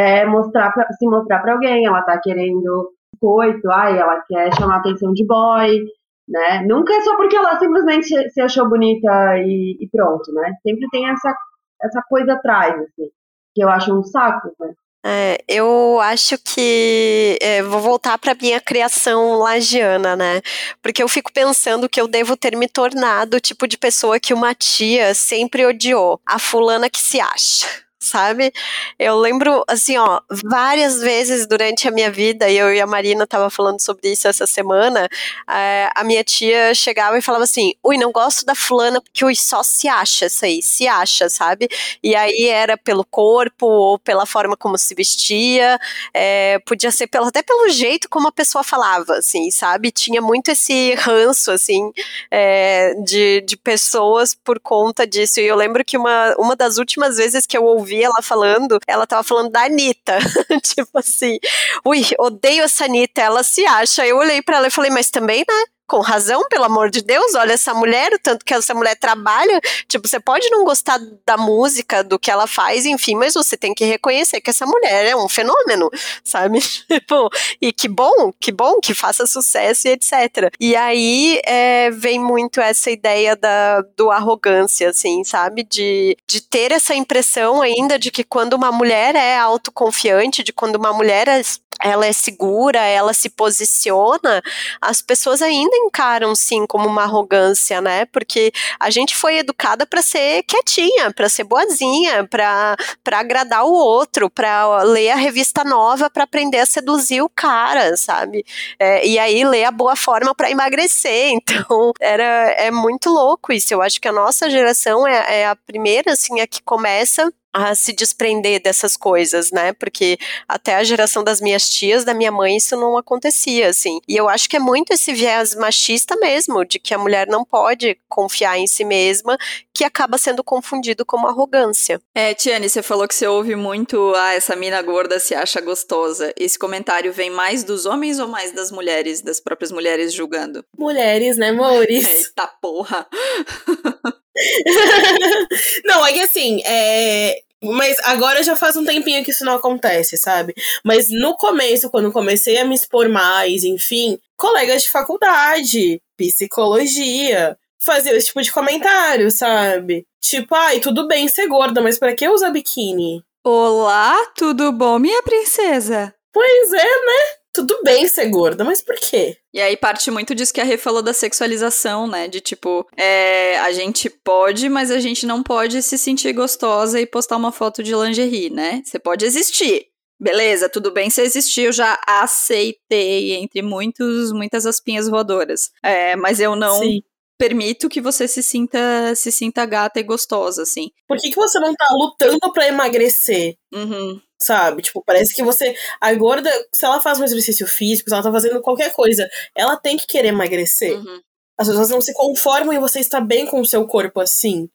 [0.00, 4.76] é, mostrar pra, se mostrar para alguém, ela tá querendo coito, ai, ela quer chamar
[4.76, 5.84] a atenção de boy,
[6.26, 6.64] né?
[6.66, 10.54] Nunca é só porque ela simplesmente se achou bonita e, e pronto, né?
[10.62, 11.36] Sempre tem essa,
[11.82, 13.10] essa coisa atrás, assim,
[13.54, 14.72] que eu acho um saco, né?
[15.04, 20.40] É, eu acho que é, vou voltar para minha criação lagiana, né?
[20.82, 24.34] Porque eu fico pensando que eu devo ter me tornado o tipo de pessoa que
[24.34, 28.50] uma tia sempre odiou, a fulana que se acha sabe?
[28.98, 33.26] Eu lembro, assim, ó, várias vezes durante a minha vida, e eu e a Marina
[33.26, 35.06] tava falando sobre isso essa semana,
[35.48, 39.36] é, a minha tia chegava e falava assim, ui, não gosto da fulana porque ui,
[39.36, 41.68] só se acha isso aí, se acha, sabe?
[42.02, 45.78] E aí era pelo corpo ou pela forma como se vestia,
[46.14, 49.90] é, podia ser pelo, até pelo jeito como a pessoa falava, assim, sabe?
[49.90, 51.92] Tinha muito esse ranço, assim,
[52.30, 55.38] é, de, de pessoas por conta disso.
[55.38, 58.78] E eu lembro que uma, uma das últimas vezes que eu ouvi ouvi ela falando,
[58.86, 60.18] ela tava falando da Anitta.
[60.62, 61.38] tipo assim,
[61.84, 64.06] ui, odeio essa Anitta, ela se acha.
[64.06, 65.64] Eu olhei para ela e falei, mas também, né?
[65.90, 69.60] Com razão, pelo amor de Deus, olha essa mulher, o tanto que essa mulher trabalha.
[69.88, 73.74] Tipo, você pode não gostar da música, do que ela faz, enfim, mas você tem
[73.74, 75.90] que reconhecer que essa mulher é um fenômeno,
[76.22, 76.60] sabe?
[77.00, 77.28] Tipo,
[77.60, 80.52] e que bom, que bom que faça sucesso e etc.
[80.60, 85.64] E aí é, vem muito essa ideia da, do arrogância, assim, sabe?
[85.64, 90.76] De, de ter essa impressão ainda de que quando uma mulher é autoconfiante, de quando
[90.76, 91.42] uma mulher é
[91.82, 94.42] ela é segura, ela se posiciona,
[94.80, 98.04] as pessoas ainda encaram sim como uma arrogância, né?
[98.06, 102.76] Porque a gente foi educada para ser quietinha, para ser boazinha, para
[103.12, 108.44] agradar o outro, para ler a revista nova para aprender a seduzir o cara, sabe?
[108.78, 111.30] É, e aí ler a boa forma para emagrecer.
[111.40, 112.24] Então, era
[112.58, 113.72] é muito louco isso.
[113.72, 117.74] Eu acho que a nossa geração é, é a primeira assim a que começa a
[117.74, 119.72] se desprender dessas coisas, né?
[119.72, 124.00] Porque até a geração das minhas tias, da minha mãe, isso não acontecia, assim.
[124.08, 127.44] E eu acho que é muito esse viés machista mesmo, de que a mulher não
[127.44, 129.36] pode confiar em si mesma,
[129.74, 132.00] que acaba sendo confundido como arrogância.
[132.14, 136.32] É, Tiane, você falou que você ouve muito, ah, essa mina gorda se acha gostosa.
[136.36, 140.64] Esse comentário vem mais dos homens ou mais das mulheres, das próprias mulheres julgando?
[140.78, 142.06] Mulheres, né, amores?
[142.06, 143.06] Eita porra!
[145.84, 147.40] não, é que assim, é.
[147.62, 150.54] Mas agora já faz um tempinho que isso não acontece, sabe?
[150.82, 158.16] Mas no começo, quando comecei a me expor mais, enfim, colegas de faculdade, psicologia, faziam
[158.16, 160.06] esse tipo de comentário, sabe?
[160.22, 163.22] Tipo, ai, tudo bem ser gorda, mas para que usar biquíni?
[163.44, 166.14] Olá, tudo bom, minha princesa?
[166.32, 167.39] Pois é, né?
[167.52, 169.36] Tudo bem ser gorda, mas por quê?
[169.52, 172.28] E aí parte muito disso que a Rê falou da sexualização, né?
[172.28, 177.06] De tipo, é, a gente pode, mas a gente não pode se sentir gostosa e
[177.06, 178.82] postar uma foto de lingerie, né?
[178.84, 179.86] Você pode existir.
[180.20, 185.70] Beleza, tudo bem se existir, eu já aceitei entre muitos, muitas aspinhas voadoras.
[185.82, 187.00] É, mas eu não Sim.
[187.38, 190.90] permito que você se sinta se sinta gata e gostosa, assim.
[191.08, 193.56] Por que, que você não tá lutando para emagrecer?
[193.72, 194.82] Uhum sabe?
[194.82, 195.74] Tipo, parece que você.
[196.00, 199.76] A gorda, se ela faz um exercício físico, se ela tá fazendo qualquer coisa, ela
[199.76, 200.98] tem que querer emagrecer.
[200.98, 201.20] Uhum.
[201.58, 204.68] As pessoas não se conformam em você estar bem com o seu corpo assim.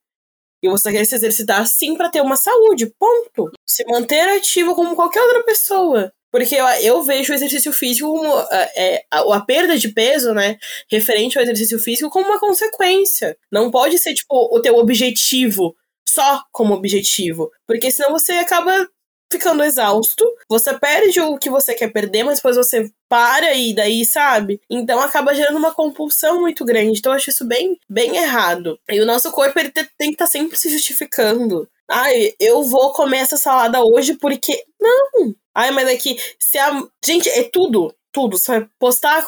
[0.61, 3.51] E você quer se exercitar assim para ter uma saúde, ponto.
[3.65, 6.11] Se manter ativo como qualquer outra pessoa.
[6.31, 8.39] Porque eu, eu vejo o exercício físico como.
[8.51, 10.57] É, a, a, perda de peso, né?
[10.91, 13.37] Referente ao exercício físico como uma consequência.
[13.51, 15.75] Não pode ser, tipo, o teu objetivo
[16.07, 17.51] só como objetivo.
[17.67, 18.87] Porque senão você acaba
[19.35, 24.05] ficando exausto, você perde o que você quer perder, mas depois você para e daí,
[24.05, 24.61] sabe?
[24.69, 26.99] Então acaba gerando uma compulsão muito grande.
[26.99, 28.79] Então eu acho isso bem, bem errado.
[28.89, 31.67] E o nosso corpo ele tem que estar tá sempre se justificando.
[31.89, 34.63] Ai, eu vou comer essa salada hoje porque.
[34.79, 35.35] Não!
[35.53, 36.83] Ai, mas é que se a.
[37.03, 37.93] Gente, é tudo.
[38.11, 38.37] Tudo.
[38.37, 39.25] Você vai postar.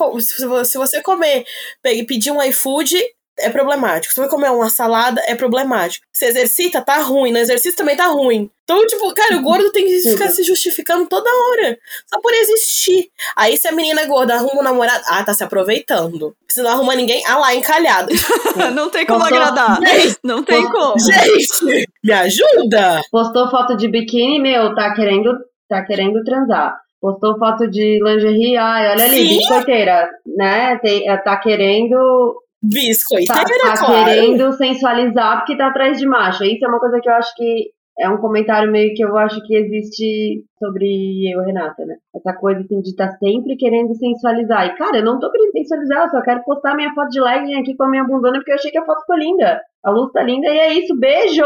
[0.64, 1.46] Se você comer,
[2.08, 2.98] pedir um iFood,
[3.40, 4.14] é problemático.
[4.14, 6.06] Se você comer uma salada, é problemático.
[6.12, 7.32] Se exercita, tá ruim.
[7.32, 8.50] No exercício também tá ruim.
[8.64, 11.78] Então, tipo, cara, o gordo tem que ficar se justificando toda hora.
[12.06, 13.10] Só por existir.
[13.36, 16.36] Aí, se a menina gorda arruma um namorado, ah, tá se aproveitando.
[16.48, 18.10] Se não arruma ninguém, ah lá, encalhado.
[18.74, 19.38] não tem como Postou...
[19.38, 19.80] agradar.
[19.82, 21.00] Gente, não tem como.
[21.00, 23.02] Gente, me ajuda!
[23.12, 25.34] Postou foto de biquíni, meu, tá querendo,
[25.70, 26.76] tá querendo transar.
[27.00, 29.38] Postou foto de lingerie, ai, olha ali, Sim.
[29.38, 30.78] biscoiteira, né?
[30.82, 34.06] Tem, tá querendo Biscoiteira, tá, tá claro.
[34.06, 36.44] querendo sensualizar porque tá atrás de macho.
[36.44, 39.42] Isso é uma coisa que eu acho que é um comentário meio que eu acho
[39.44, 41.96] que existe sobre eu, Renata, né?
[42.16, 44.68] Essa coisa assim de estar tá sempre querendo sensualizar.
[44.68, 47.56] E, cara, eu não tô querendo sensualizar, eu só quero postar minha foto de legging
[47.56, 49.60] aqui com a minha bundona porque eu achei que a foto ficou linda.
[49.84, 50.96] A luz tá linda e é isso.
[51.00, 51.44] Beijo!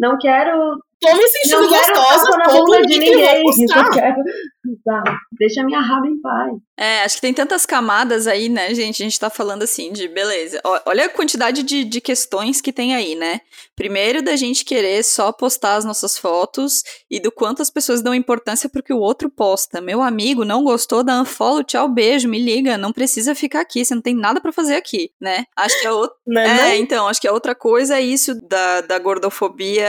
[0.00, 3.42] Não quero tô me sentindo não gostosa, na bunda de ninguém.
[3.76, 4.22] Eu quero...
[4.84, 5.02] Tá,
[5.38, 6.52] deixa minha raba em paz.
[6.78, 9.02] É, acho que tem tantas camadas aí, né, gente?
[9.02, 10.60] A gente tá falando assim de beleza.
[10.84, 13.40] Olha a quantidade de, de questões que tem aí, né?
[13.74, 18.14] Primeiro, da gente querer só postar as nossas fotos e do quanto as pessoas dão
[18.14, 19.80] importância pro que o outro posta.
[19.80, 23.94] Meu amigo não gostou da unfollow, tchau, beijo, me liga, não precisa ficar aqui, você
[23.94, 25.44] não tem nada para fazer aqui, né?
[25.56, 26.16] Acho que a outra.
[26.26, 29.88] Não, é, é então, acho que a outra coisa é isso da, da gordofobia.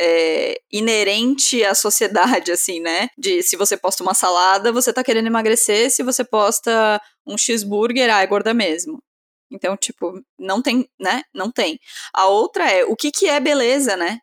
[0.00, 3.08] É inerente à sociedade, assim, né?
[3.16, 8.14] De se você posta uma salada, você tá querendo emagrecer, se você posta um cheeseburger,
[8.14, 9.02] ah, é gorda mesmo.
[9.50, 11.22] Então, tipo, não tem, né?
[11.34, 11.78] Não tem.
[12.12, 14.18] A outra é, o que que é beleza, né?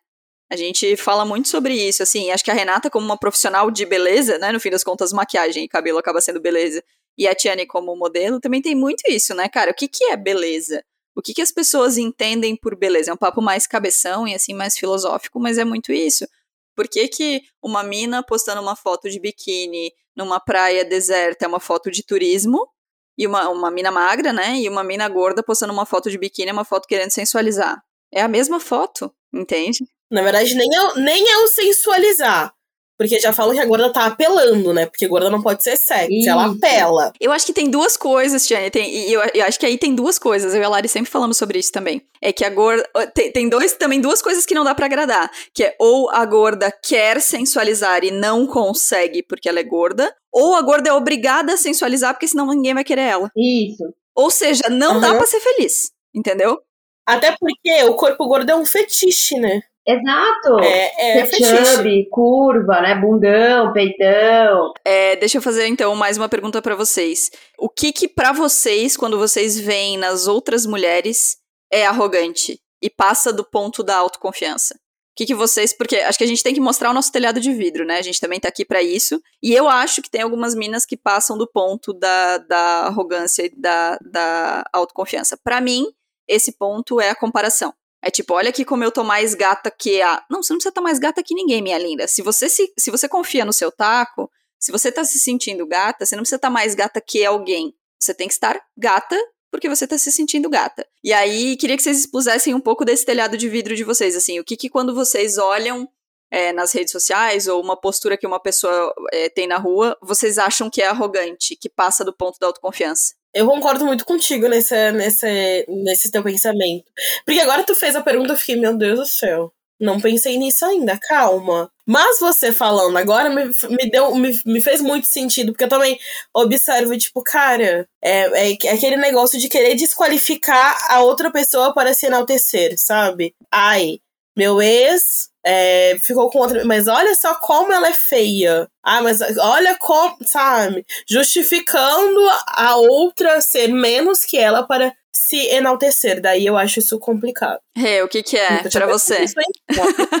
[0.50, 3.86] A gente fala muito sobre isso, assim, acho que a Renata como uma profissional de
[3.86, 6.82] beleza, né, no fim das contas, maquiagem e cabelo acaba sendo beleza,
[7.18, 9.70] e a Tiane como modelo, também tem muito isso, né, cara?
[9.70, 10.84] O que que é beleza?
[11.14, 13.10] O que, que as pessoas entendem por beleza?
[13.10, 16.26] É um papo mais cabeção e assim mais filosófico, mas é muito isso.
[16.74, 21.60] Por que, que uma mina postando uma foto de biquíni numa praia deserta é uma
[21.60, 22.68] foto de turismo?
[23.16, 24.56] E uma, uma mina magra, né?
[24.58, 27.80] E uma mina gorda postando uma foto de biquíni é uma foto querendo sensualizar.
[28.12, 29.86] É a mesma foto, entende?
[30.10, 32.53] Na verdade, nem é, nem é o sensualizar.
[32.96, 34.86] Porque já falam que a gorda tá apelando, né?
[34.86, 37.12] Porque gorda não pode ser sexy, ela apela.
[37.20, 38.70] Eu acho que tem duas coisas, Tiane.
[38.70, 40.54] Tem, e eu, eu, acho que aí tem duas coisas.
[40.54, 42.02] Eu e a Lari sempre falamos sobre isso também.
[42.22, 42.88] É que a gorda.
[43.12, 45.30] Tem, tem dois, também duas coisas que não dá para agradar.
[45.52, 50.54] Que é ou a gorda quer sensualizar e não consegue porque ela é gorda, ou
[50.54, 53.30] a gorda é obrigada a sensualizar porque senão ninguém vai querer ela.
[53.36, 53.84] Isso.
[54.14, 55.00] Ou seja, não uhum.
[55.00, 55.90] dá para ser feliz.
[56.14, 56.60] Entendeu?
[57.04, 59.60] Até porque o corpo gordo é um fetiche, né?
[59.86, 60.60] Exato!
[60.60, 62.94] É, é chubby, curva, né?
[62.94, 64.72] Bundão, peitão.
[64.84, 67.30] É, deixa eu fazer então mais uma pergunta para vocês.
[67.58, 71.36] O que que para vocês, quando vocês veem nas outras mulheres,
[71.70, 74.74] é arrogante e passa do ponto da autoconfiança?
[75.14, 75.72] que, que vocês.
[75.72, 77.98] Porque acho que a gente tem que mostrar o nosso telhado de vidro, né?
[77.98, 79.20] A gente também tá aqui para isso.
[79.42, 83.50] E eu acho que tem algumas minas que passam do ponto da, da arrogância e
[83.50, 85.38] da, da autoconfiança.
[85.42, 85.86] Para mim,
[86.28, 87.72] esse ponto é a comparação.
[88.04, 90.22] É tipo, olha aqui como eu tô mais gata que a.
[90.30, 92.06] Não, você não precisa estar tá mais gata que ninguém, minha linda.
[92.06, 94.30] Se você, se, se você confia no seu taco,
[94.60, 97.74] se você tá se sentindo gata, você não precisa estar tá mais gata que alguém.
[97.98, 99.16] Você tem que estar gata
[99.50, 100.86] porque você tá se sentindo gata.
[101.02, 104.38] E aí, queria que vocês expusessem um pouco desse telhado de vidro de vocês, assim,
[104.38, 105.88] o que que quando vocês olham
[106.30, 110.36] é, nas redes sociais ou uma postura que uma pessoa é, tem na rua, vocês
[110.36, 113.14] acham que é arrogante, que passa do ponto da autoconfiança?
[113.34, 116.84] Eu concordo muito contigo nesse, nesse, nesse teu pensamento.
[117.24, 119.52] Porque agora tu fez a pergunta, eu fiquei, meu Deus do céu.
[119.80, 121.70] Não pensei nisso ainda, calma.
[121.86, 125.98] Mas você falando agora me, me deu, me, me fez muito sentido, porque eu também
[126.32, 131.92] observo, tipo, cara, é, é, é aquele negócio de querer desqualificar a outra pessoa para
[131.92, 133.34] se enaltecer, sabe?
[133.52, 133.98] Ai,
[134.36, 136.64] meu ex é, ficou com outra.
[136.64, 138.68] Mas olha só como ela é feia.
[138.82, 140.84] Ah, mas olha como, sabe?
[141.08, 146.20] Justificando a outra ser menos que ela para se enaltecer.
[146.20, 147.58] Daí eu acho isso complicado.
[147.76, 149.24] Rê, o que que é para você?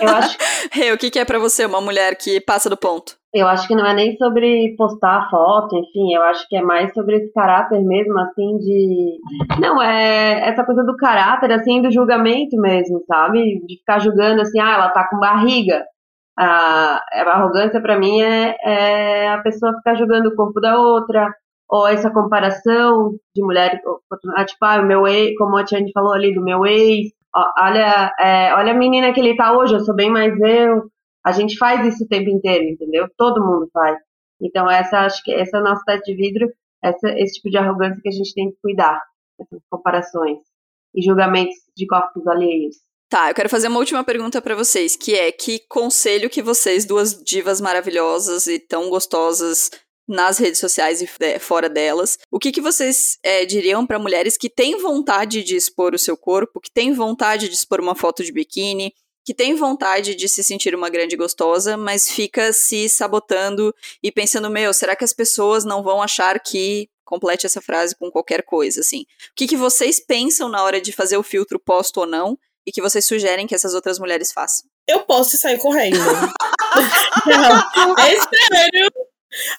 [0.00, 0.38] eu acho...
[0.72, 3.16] Rê, o que que é para você uma mulher que passa do ponto?
[3.34, 6.92] Eu acho que não é nem sobre postar foto, enfim, eu acho que é mais
[6.94, 9.18] sobre esse caráter mesmo, assim, de.
[9.60, 13.60] Não, é essa coisa do caráter, assim, do julgamento mesmo, sabe?
[13.66, 15.84] De ficar julgando assim, ah, ela tá com barriga.
[16.38, 21.28] A, a arrogância para mim é, é a pessoa ficar julgando o corpo da outra,
[21.68, 23.80] ou essa comparação de mulher,
[24.36, 27.12] ah, tipo, ah, o meu ex, como a Tiane falou ali do meu ex,
[27.60, 30.90] olha, é, olha a menina que ele tá hoje, eu sou bem mais eu.
[31.24, 33.08] A gente faz isso o tempo inteiro, entendeu?
[33.16, 33.98] Todo mundo faz.
[34.40, 36.48] Então, essa acho que essa é a nossa teste de vidro,
[36.82, 39.00] essa, esse tipo de arrogância que a gente tem que cuidar,
[39.40, 40.38] essas comparações
[40.94, 42.76] e julgamentos de corpos alheios.
[43.08, 46.84] Tá, eu quero fazer uma última pergunta para vocês, que é que conselho que vocês,
[46.84, 49.70] duas divas maravilhosas e tão gostosas
[50.06, 52.18] nas redes sociais e é, fora delas.
[52.30, 56.16] O que, que vocês é, diriam para mulheres que têm vontade de expor o seu
[56.16, 58.92] corpo, que têm vontade de expor uma foto de biquíni,
[59.24, 64.50] que têm vontade de se sentir uma grande gostosa, mas fica se sabotando e pensando,
[64.50, 68.80] meu, será que as pessoas não vão achar que complete essa frase com qualquer coisa,
[68.80, 69.02] assim.
[69.02, 72.72] O que, que vocês pensam na hora de fazer o filtro posto ou não e
[72.72, 74.68] que vocês sugerem que essas outras mulheres façam?
[74.86, 75.98] Eu posso sair correndo.
[77.26, 78.90] não, é sério.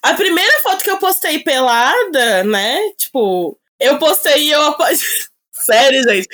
[0.01, 2.77] A primeira foto que eu postei pelada, né?
[2.97, 4.75] Tipo, eu postei e eu.
[5.53, 6.27] Sério, gente.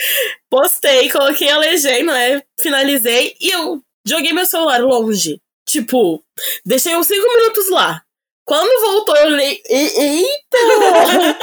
[0.49, 2.41] Postei, coloquei a legenda, né?
[2.59, 5.39] Finalizei e eu joguei meu celular longe.
[5.67, 6.23] Tipo,
[6.65, 8.01] deixei uns 5 minutos lá.
[8.45, 9.61] Quando voltou, eu olhei.
[9.69, 11.37] Eita!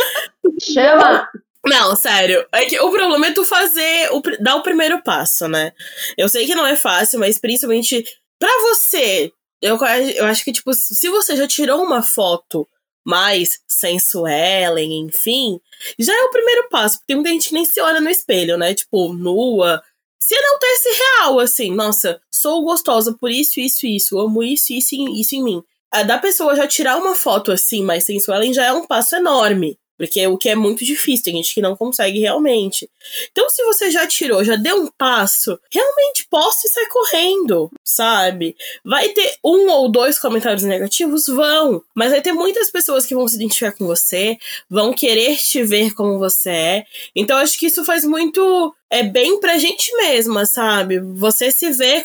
[0.61, 1.29] Chama!
[1.65, 2.47] Não, sério.
[2.53, 4.11] É que o problema é tu fazer.
[4.13, 5.73] O, dar o primeiro passo, né?
[6.17, 8.05] Eu sei que não é fácil, mas principalmente
[8.39, 9.79] pra você eu,
[10.17, 12.67] eu acho que, tipo, se você já tirou uma foto
[13.05, 15.59] mais sensuela, enfim,
[15.99, 16.99] já é o primeiro passo.
[16.99, 18.75] Porque tem muita gente nem se olha no espelho, né?
[18.75, 19.83] Tipo, nua.
[20.21, 24.73] Se não ter esse real, assim, nossa, sou gostosa por isso, isso isso, amo isso,
[24.73, 25.63] isso isso em mim.
[25.91, 29.79] A da pessoa já tirar uma foto assim, mais sensual, já é um passo enorme.
[29.99, 32.89] Porque o que é muito difícil, tem gente que não consegue realmente.
[33.33, 38.57] Então, se você já tirou, já deu um passo, realmente posta e sai correndo, sabe?
[38.85, 41.27] Vai ter um ou dois comentários negativos?
[41.27, 41.83] Vão.
[41.95, 44.39] Mas vai ter muitas pessoas que vão se identificar com você,
[44.71, 46.85] vão querer te ver como você é.
[47.15, 50.99] Então, acho que isso faz muito é bem pra gente mesma, sabe?
[51.01, 52.03] Você se vê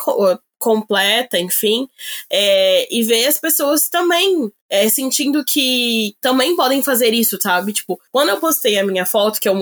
[0.64, 1.90] completa, enfim,
[2.32, 7.74] é, e ver as pessoas também é, sentindo que também podem fazer isso, sabe?
[7.74, 9.60] Tipo, quando eu postei a minha foto, que eu,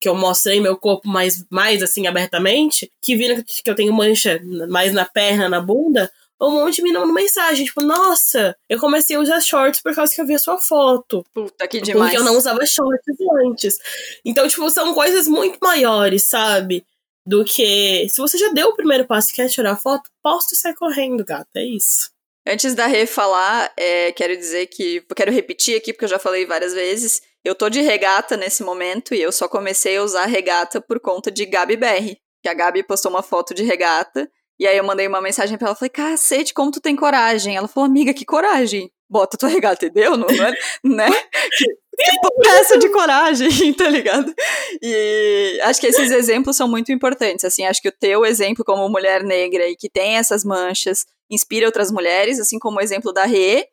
[0.00, 4.40] que eu mostrei meu corpo mais, mais assim, abertamente, que viram que eu tenho mancha
[4.70, 9.20] mais na perna, na bunda, um monte me mandando mensagem, tipo, nossa, eu comecei a
[9.20, 11.26] usar shorts por causa que eu vi a sua foto.
[11.34, 12.12] Puta, que demais.
[12.12, 13.78] Porque eu não usava shorts antes.
[14.24, 16.86] Então, tipo, são coisas muito maiores, sabe?
[17.28, 20.56] Do que se você já deu o primeiro passo e quer tirar foto, posta e
[20.56, 21.46] sai correndo, gata.
[21.56, 22.10] É isso.
[22.46, 25.04] Antes da Rê falar, é, quero dizer que.
[25.14, 27.20] Quero repetir aqui, porque eu já falei várias vezes.
[27.44, 31.30] Eu tô de regata nesse momento e eu só comecei a usar regata por conta
[31.30, 32.16] de Gabi BR.
[32.42, 34.26] Que a Gabi postou uma foto de regata.
[34.58, 37.56] E aí eu mandei uma mensagem pra ela, falei, cacete, como tu tem coragem?
[37.56, 38.90] Ela falou, amiga, que coragem?
[39.08, 40.16] Bota tua regata, entendeu?
[40.16, 40.52] Não, não é,
[40.82, 41.08] né?
[42.42, 44.32] que essa de coragem, tá ligado?
[44.82, 48.88] E acho que esses exemplos são muito importantes, assim, acho que o teu exemplo como
[48.88, 53.24] mulher negra e que tem essas manchas inspira outras mulheres, assim como o exemplo da
[53.24, 53.66] Rê,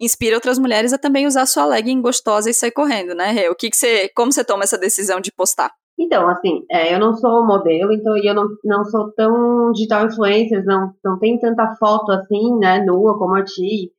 [0.00, 3.48] inspira outras mulheres a também usar sua legging gostosa e sair correndo, né, Rê?
[3.48, 5.70] O que que você, como você toma essa decisão de postar?
[5.98, 10.64] Então, assim, é, eu não sou modelo, então eu não, não sou tão digital influencer,
[10.64, 13.92] não, não tem tanta foto assim, né, nua como a ti,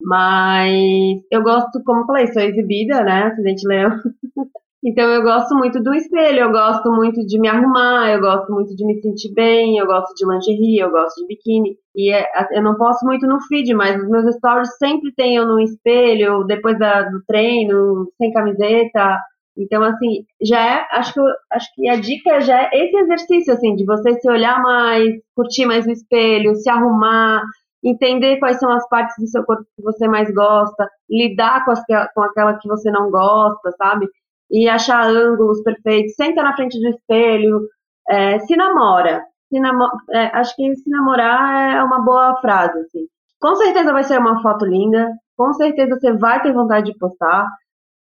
[0.00, 3.90] mas eu gosto, como eu falei, sou exibida, né, acidente leão.
[4.84, 8.74] então eu gosto muito do espelho, eu gosto muito de me arrumar, eu gosto muito
[8.76, 11.76] de me sentir bem, eu gosto de lingerie, eu gosto de biquíni.
[11.96, 15.46] E é, eu não posto muito no feed, mas os meus stories sempre tem eu
[15.46, 19.18] no espelho, depois da, do treino, sem camiseta,
[19.58, 21.20] então, assim, já é, acho que,
[21.52, 25.66] acho que a dica já é esse exercício, assim, de você se olhar mais, curtir
[25.66, 27.42] mais o espelho, se arrumar,
[27.82, 31.82] entender quais são as partes do seu corpo que você mais gosta, lidar com, as,
[32.14, 34.06] com aquela que você não gosta, sabe?
[34.50, 37.60] E achar ângulos perfeitos, senta na frente do espelho,
[38.08, 39.22] é, se namora.
[39.48, 43.06] Se namo, é, acho que se namorar é uma boa frase, assim.
[43.40, 47.46] Com certeza vai ser uma foto linda, com certeza você vai ter vontade de postar,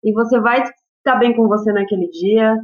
[0.02, 0.64] e você vai
[1.04, 2.56] tá bem com você naquele dia.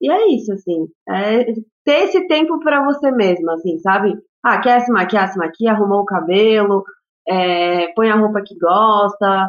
[0.00, 0.86] E é isso, assim.
[1.08, 1.44] É
[1.84, 4.14] ter esse tempo para você mesma, assim, sabe?
[4.44, 6.84] Ah, quer se maquiar, se maquia, arrumou o cabelo,
[7.26, 9.48] é, põe a roupa que gosta,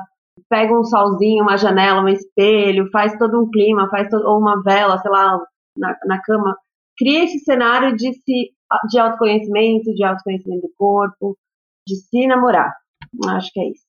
[0.50, 4.62] pega um solzinho, uma janela, um espelho, faz todo um clima, faz todo, ou uma
[4.64, 5.38] vela, sei lá,
[5.78, 6.58] na, na cama.
[6.98, 8.52] Cria esse cenário de, se,
[8.90, 11.38] de autoconhecimento, de autoconhecimento do corpo,
[11.88, 12.74] de se namorar.
[13.28, 13.85] Acho que é isso.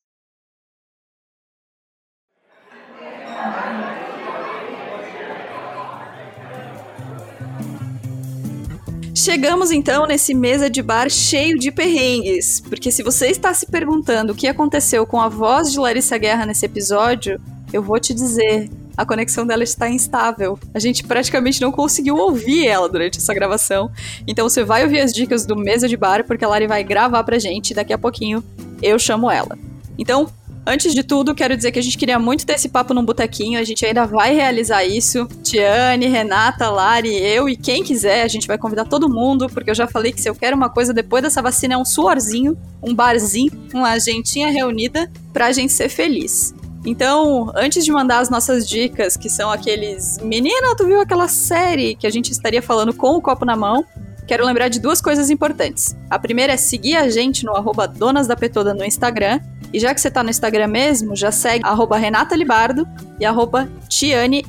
[9.27, 14.33] Chegamos então nesse mesa de bar cheio de perrengues, porque se você está se perguntando
[14.33, 17.41] o que aconteceu com a voz de Larissa Guerra nesse episódio,
[17.73, 20.57] eu vou te dizer, a conexão dela está instável.
[20.73, 23.91] A gente praticamente não conseguiu ouvir ela durante essa gravação.
[24.29, 27.25] Então você vai ouvir as dicas do mesa de bar, porque a Lari vai gravar
[27.25, 28.45] pra gente daqui a pouquinho
[28.81, 29.59] eu chamo ela.
[29.99, 30.29] Então,
[30.69, 33.57] Antes de tudo, quero dizer que a gente queria muito ter esse papo num botequinho,
[33.57, 35.25] a gente ainda vai realizar isso.
[35.41, 39.75] Tiane, Renata, Lari, eu e quem quiser, a gente vai convidar todo mundo, porque eu
[39.77, 42.93] já falei que se eu quero uma coisa depois dessa vacina é um suorzinho, um
[42.93, 46.53] barzinho, uma gentinha reunida pra gente ser feliz.
[46.85, 50.19] Então, antes de mandar as nossas dicas, que são aqueles.
[50.19, 53.85] Menina, tu viu aquela série que a gente estaria falando com o copo na mão?
[54.27, 55.97] Quero lembrar de duas coisas importantes.
[56.11, 59.41] A primeira é seguir a gente no arroba Donas da Petoda no Instagram
[59.73, 62.89] e já que você tá no Instagram mesmo, já segue arroba Renata Libardo
[63.21, 64.47] e arroba TianeFLX.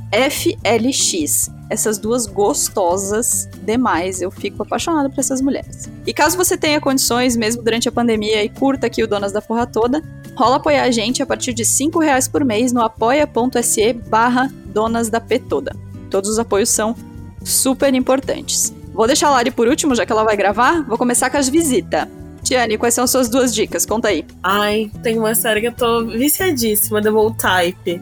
[1.69, 4.21] Essas duas gostosas demais.
[4.21, 5.89] Eu fico apaixonada por essas mulheres.
[6.05, 9.41] E caso você tenha condições, mesmo durante a pandemia, e curta aqui o Donas da
[9.41, 10.01] Porra Toda,
[10.35, 15.09] rola apoiar a gente a partir de 5 reais por mês no apoia.se barra Donas
[15.09, 15.75] da Petoda.
[16.09, 16.95] Todos os apoios são
[17.43, 18.73] super importantes.
[18.97, 20.81] Vou deixar a Lari por último, já que ela vai gravar.
[20.81, 22.07] Vou começar com as visitas.
[22.43, 23.85] Tiane, quais são as suas duas dicas?
[23.85, 24.25] Conta aí.
[24.41, 28.01] Ai, tem uma série que eu tô viciadíssima, The Bold Type.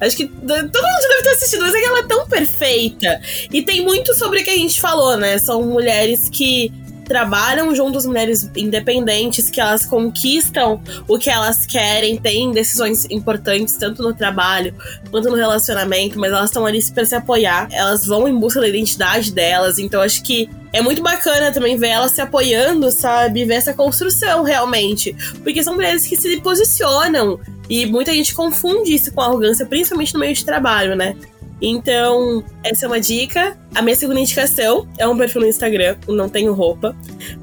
[0.00, 3.20] Acho que todo mundo deve ter assistido, mas é que ela é tão perfeita.
[3.52, 5.38] E tem muito sobre o que a gente falou, né?
[5.38, 6.72] São mulheres que
[7.12, 14.02] trabalham juntos, mulheres independentes, que elas conquistam o que elas querem, têm decisões importantes, tanto
[14.02, 14.74] no trabalho
[15.10, 18.68] quanto no relacionamento, mas elas estão ali para se apoiar, elas vão em busca da
[18.68, 23.44] identidade delas, então acho que é muito bacana também ver elas se apoiando, sabe?
[23.44, 25.14] Ver essa construção realmente.
[25.42, 27.38] Porque são mulheres que se posicionam.
[27.68, 31.14] E muita gente confunde isso com arrogância, principalmente no meio de trabalho, né?
[31.64, 33.56] Então, essa é uma dica.
[33.72, 36.94] A minha segunda indicação é um perfil no Instagram, Não Tenho Roupa,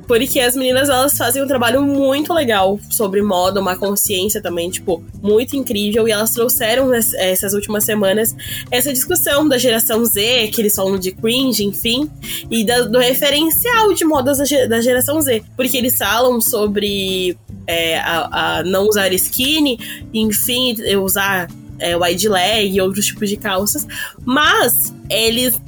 [0.05, 5.01] porque as meninas elas fazem um trabalho muito legal sobre moda, uma consciência também, tipo,
[5.24, 6.05] muito incrível.
[6.05, 8.36] E elas trouxeram essas últimas semanas
[8.70, 12.11] essa discussão da geração Z, que eles falam de cringe, enfim,
[12.51, 18.63] e do referencial de modas da geração Z, porque eles falam sobre é, a, a
[18.63, 19.80] não usar skinny,
[20.13, 21.47] enfim, usar
[21.80, 23.88] é, wide leg e outros tipos de calças,
[24.26, 25.60] mas eles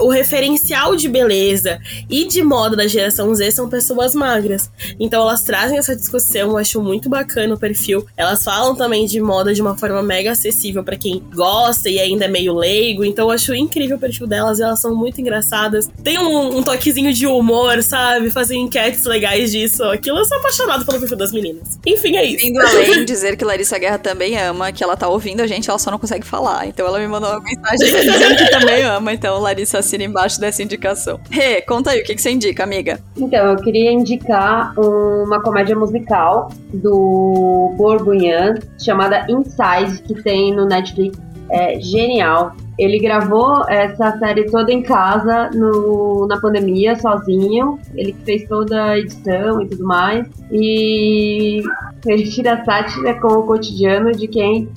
[0.00, 4.70] o referencial de beleza e de moda da geração Z são pessoas magras.
[4.98, 8.06] Então elas trazem essa discussão, eu acho muito bacana o perfil.
[8.16, 12.26] Elas falam também de moda de uma forma mega acessível para quem gosta e ainda
[12.26, 13.04] é meio leigo.
[13.04, 15.88] Então eu acho incrível o perfil delas, elas são muito engraçadas.
[16.02, 18.30] Tem um, um toquezinho de humor, sabe?
[18.30, 19.82] Fazem enquetes legais disso.
[19.84, 21.78] Aquilo eu sou apaixonado pelo perfil das meninas.
[21.86, 22.46] Enfim, é isso.
[22.46, 25.78] Indo além dizer que Larissa Guerra também ama, que ela tá ouvindo a gente, ela
[25.78, 26.66] só não consegue falar.
[26.66, 30.62] Então ela me mandou uma mensagem dizendo que também ama então Larissa assina embaixo dessa
[30.62, 31.20] indicação.
[31.30, 33.00] Rê, conta aí, o que, que você indica, amiga?
[33.16, 41.18] Então, eu queria indicar uma comédia musical do Bourguignon, chamada Inside, que tem no Netflix.
[41.50, 42.52] É genial.
[42.78, 47.78] Ele gravou essa série toda em casa no, na pandemia, sozinho.
[47.94, 50.26] Ele fez toda a edição e tudo mais.
[50.50, 51.60] E
[52.06, 54.68] ele tira sátira com o cotidiano de quem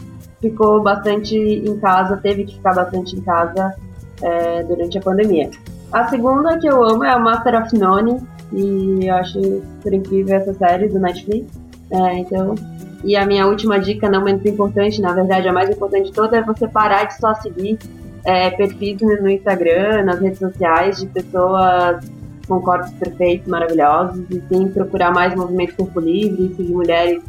[0.49, 3.73] ficou bastante em casa, teve que ficar bastante em casa
[4.21, 5.49] é, durante a pandemia.
[5.91, 8.19] A segunda que eu amo é a Master of None,
[8.51, 11.47] e eu acho super incrível essa série do Netflix.
[11.91, 12.55] É, então,
[13.03, 16.37] e a minha última dica, não menos importante, na verdade, a mais importante de toda,
[16.37, 17.77] é você parar de só seguir
[18.25, 22.03] é, perfis no Instagram, nas redes sociais de pessoas
[22.47, 27.23] com corpos perfeitos, maravilhosos, e sim procurar mais movimento corpo livre, seguir mulheres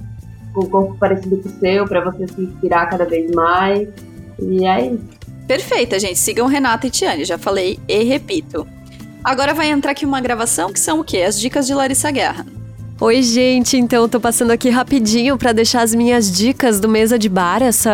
[0.55, 3.89] com corpo parecido com o seu, para você se inspirar cada vez mais.
[4.41, 5.05] E é isso.
[5.47, 6.19] Perfeita, gente.
[6.19, 8.67] Sigam Renata e Tiane, já falei e repito.
[9.23, 11.19] Agora vai entrar aqui uma gravação que são o quê?
[11.23, 12.47] As dicas de Larissa Guerra.
[13.01, 13.77] Oi, gente.
[13.77, 17.61] Então, tô passando aqui rapidinho para deixar as minhas dicas do mesa de bar.
[17.61, 17.91] Essa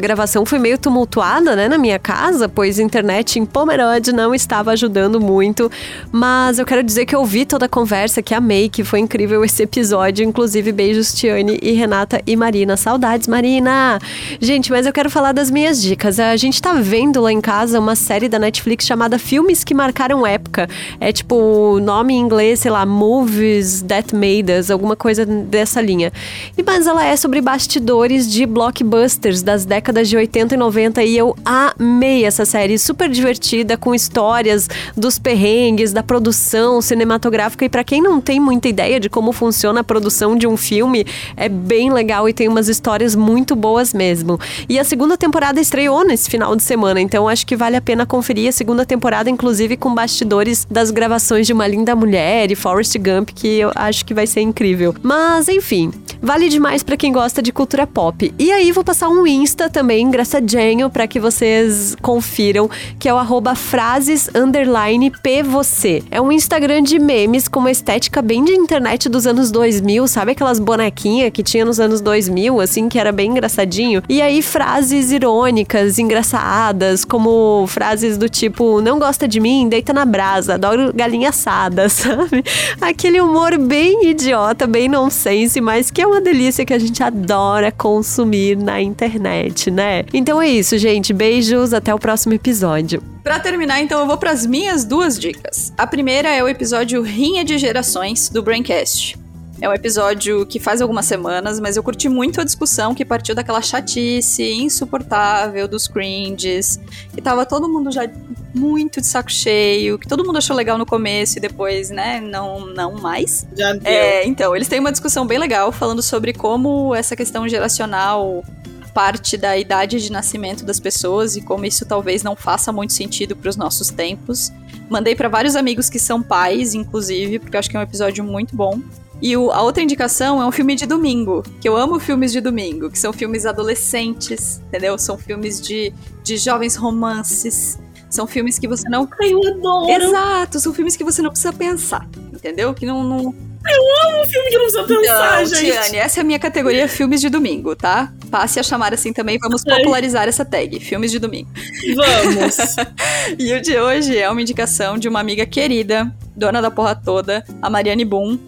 [0.00, 4.70] gravação foi meio tumultuada, né, na minha casa, pois a internet em Pomerode não estava
[4.70, 5.68] ajudando muito.
[6.12, 9.44] Mas eu quero dizer que eu ouvi toda a conversa, que amei, que foi incrível
[9.44, 10.24] esse episódio.
[10.24, 12.76] Inclusive, beijos, Tiane e Renata e Marina.
[12.76, 13.98] Saudades, Marina!
[14.40, 16.20] Gente, mas eu quero falar das minhas dicas.
[16.20, 20.24] A gente tá vendo lá em casa uma série da Netflix chamada Filmes que Marcaram
[20.24, 20.68] Época.
[21.00, 24.35] É tipo, nome em inglês, sei lá, Movies That Made
[24.70, 26.12] alguma coisa dessa linha.
[26.56, 31.16] E mas ela é sobre bastidores de blockbusters das décadas de 80 e 90 e
[31.16, 37.84] eu amei essa série, super divertida com histórias dos perrengues, da produção cinematográfica e para
[37.84, 41.06] quem não tem muita ideia de como funciona a produção de um filme,
[41.36, 44.38] é bem legal e tem umas histórias muito boas mesmo.
[44.68, 48.04] E a segunda temporada estreou nesse final de semana, então acho que vale a pena
[48.04, 52.98] conferir a segunda temporada inclusive com bastidores das gravações de Uma Linda Mulher e Forrest
[52.98, 54.94] Gump, que eu acho que vai vai ser incrível.
[55.02, 58.34] Mas, enfim, vale demais para quem gosta de cultura pop.
[58.38, 62.68] E aí vou passar um Insta também, engraçadinho, para que vocês confiram,
[62.98, 66.02] que é o arroba frases underline p você.
[66.10, 70.32] É um Instagram de memes com uma estética bem de internet dos anos 2000, sabe
[70.32, 74.02] aquelas bonequinhas que tinha nos anos 2000, assim, que era bem engraçadinho?
[74.08, 80.04] E aí frases irônicas, engraçadas, como frases do tipo, não gosta de mim, deita na
[80.04, 82.42] brasa, adoro galinha assada, sabe?
[82.80, 87.70] Aquele humor bem idiota, bem nonsense, mas que é uma delícia que a gente adora
[87.70, 90.04] consumir na internet, né?
[90.12, 91.12] Então é isso, gente.
[91.12, 93.02] Beijos, até o próximo episódio.
[93.22, 95.72] Para terminar, então, eu vou para as minhas duas dicas.
[95.76, 99.18] A primeira é o episódio Rinha de Gerações do Braincast.
[99.60, 103.34] É um episódio que faz algumas semanas, mas eu curti muito a discussão que partiu
[103.34, 106.78] daquela chatice insuportável dos cringes,
[107.14, 108.08] que tava todo mundo já
[108.54, 112.66] muito de saco cheio, que todo mundo achou legal no começo e depois, né, não,
[112.66, 113.46] não mais.
[113.56, 113.90] Já deu.
[113.90, 118.44] É, então, eles têm uma discussão bem legal falando sobre como essa questão geracional
[118.92, 123.36] parte da idade de nascimento das pessoas e como isso talvez não faça muito sentido
[123.36, 124.50] para os nossos tempos.
[124.88, 128.24] Mandei para vários amigos que são pais, inclusive, porque eu acho que é um episódio
[128.24, 128.80] muito bom.
[129.20, 132.40] E o, a outra indicação é um filme de domingo, que eu amo filmes de
[132.40, 134.98] domingo, que são filmes adolescentes, entendeu?
[134.98, 135.92] São filmes de,
[136.22, 137.78] de jovens romances.
[138.10, 139.08] São filmes que você não.
[139.20, 139.90] Ai, eu adoro!
[139.90, 142.72] Exato, são filmes que você não precisa pensar, entendeu?
[142.72, 143.02] Que não.
[143.02, 143.34] não...
[143.68, 145.72] Eu amo filme que não precisa pensar, Então, gente.
[145.72, 148.12] Tiane, essa é a minha categoria filmes de domingo, tá?
[148.30, 149.78] Passe a chamar assim também, vamos Ai.
[149.78, 151.50] popularizar essa tag, filmes de domingo.
[151.94, 152.56] Vamos.
[153.38, 157.44] E o de hoje é uma indicação de uma amiga querida, dona da porra toda,
[157.60, 158.38] a Mariane Boom.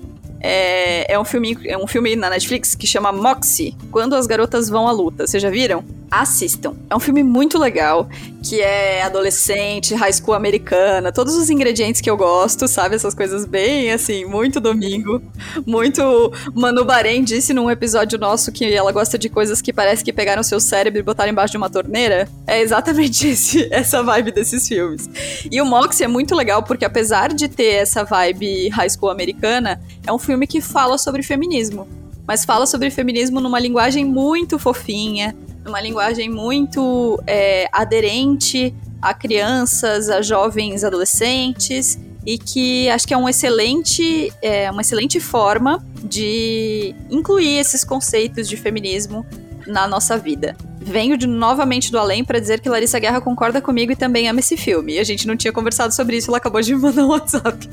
[0.40, 4.68] É, é um filme, é um filme na Netflix que chama Moxie, Quando as Garotas
[4.68, 5.26] Vão à Luta.
[5.26, 5.84] Vocês já viram?
[6.10, 6.74] Assistam.
[6.88, 8.08] É um filme muito legal,
[8.42, 12.96] que é adolescente, high school americana, todos os ingredientes que eu gosto, sabe?
[12.96, 15.20] Essas coisas bem, assim, muito domingo.
[15.66, 16.32] Muito.
[16.54, 20.42] Manu Bahrein disse num episódio nosso que ela gosta de coisas que parece que pegaram
[20.42, 22.28] seu cérebro e botaram embaixo de uma torneira.
[22.46, 25.08] É exatamente esse, essa vibe desses filmes.
[25.50, 29.80] E o Moxie é muito legal porque, apesar de ter essa vibe high school americana,
[30.06, 31.86] é um filme que fala sobre feminismo.
[32.26, 35.34] Mas fala sobre feminismo numa linguagem muito fofinha,
[35.68, 43.16] numa linguagem muito é, aderente a crianças, a jovens adolescentes, e que acho que é
[43.16, 49.24] um excelente, é, uma excelente forma de incluir esses conceitos de feminismo
[49.66, 50.56] na nossa vida.
[50.80, 54.40] Venho de, novamente do além para dizer que Larissa Guerra concorda comigo e também ama
[54.40, 54.98] esse filme.
[54.98, 57.68] A gente não tinha conversado sobre isso, ela acabou de me mandar um WhatsApp.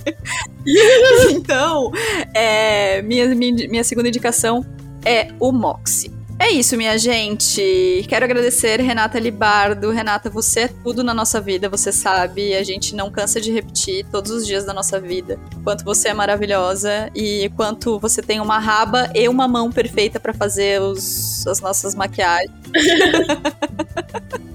[1.31, 1.91] então,
[2.33, 4.65] é, minha, minha, minha segunda indicação
[5.03, 6.14] é o Moxie.
[6.45, 8.05] É isso, minha gente.
[8.07, 9.89] Quero agradecer Renata Libardo.
[9.89, 12.53] Renata, você é tudo na nossa vida, você sabe.
[12.53, 15.39] A gente não cansa de repetir todos os dias da nossa vida.
[15.63, 20.35] Quanto você é maravilhosa e quanto você tem uma raba e uma mão perfeita para
[20.35, 22.53] fazer os, as nossas maquiagens.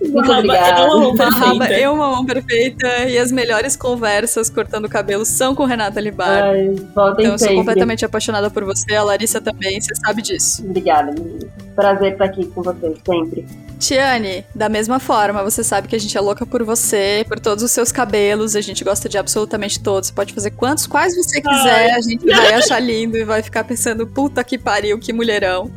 [0.00, 0.80] Muito obrigada.
[0.80, 1.78] é uma mão perfeita.
[1.78, 2.88] e uma mão perfeita.
[3.08, 6.48] E as melhores conversas cortando cabelo são com Renata Libardo.
[6.48, 10.64] Ai, Então, eu sou completamente apaixonada por você, a Larissa também, você sabe disso.
[10.64, 11.48] Obrigada, menina.
[11.80, 13.46] Prazer estar aqui com vocês sempre.
[13.78, 17.64] Tiane, da mesma forma, você sabe que a gente é louca por você, por todos
[17.64, 20.08] os seus cabelos, a gente gosta de absolutamente todos.
[20.08, 21.90] Você pode fazer quantos, quais você quiser, Ai.
[21.92, 25.70] a gente vai achar lindo e vai ficar pensando, puta que pariu, que mulherão.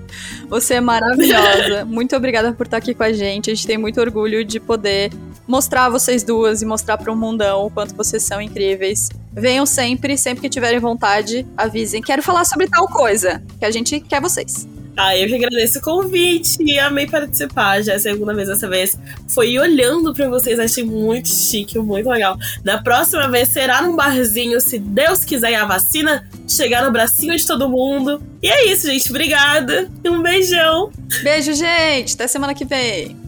[0.50, 1.86] Você é maravilhosa.
[1.88, 3.50] Muito obrigada por estar aqui com a gente.
[3.50, 5.10] A gente tem muito orgulho de poder
[5.48, 9.08] mostrar vocês duas e mostrar para o mundão o quanto vocês são incríveis.
[9.32, 12.02] Venham sempre, sempre que tiverem vontade, avisem.
[12.02, 14.68] Quero falar sobre tal coisa, que a gente quer vocês.
[14.96, 17.82] Ah, eu que agradeço o convite e amei participar.
[17.82, 18.98] Já é a segunda vez dessa vez.
[19.28, 22.38] Foi olhando para vocês, achei muito chique, muito legal.
[22.64, 27.46] Na próxima vez será num barzinho, se Deus quiser, a vacina chegar no bracinho de
[27.46, 28.22] todo mundo.
[28.42, 29.10] E é isso, gente.
[29.10, 29.90] Obrigada.
[30.06, 30.92] Um beijão.
[31.24, 32.14] Beijo, gente.
[32.14, 33.23] Até semana que vem.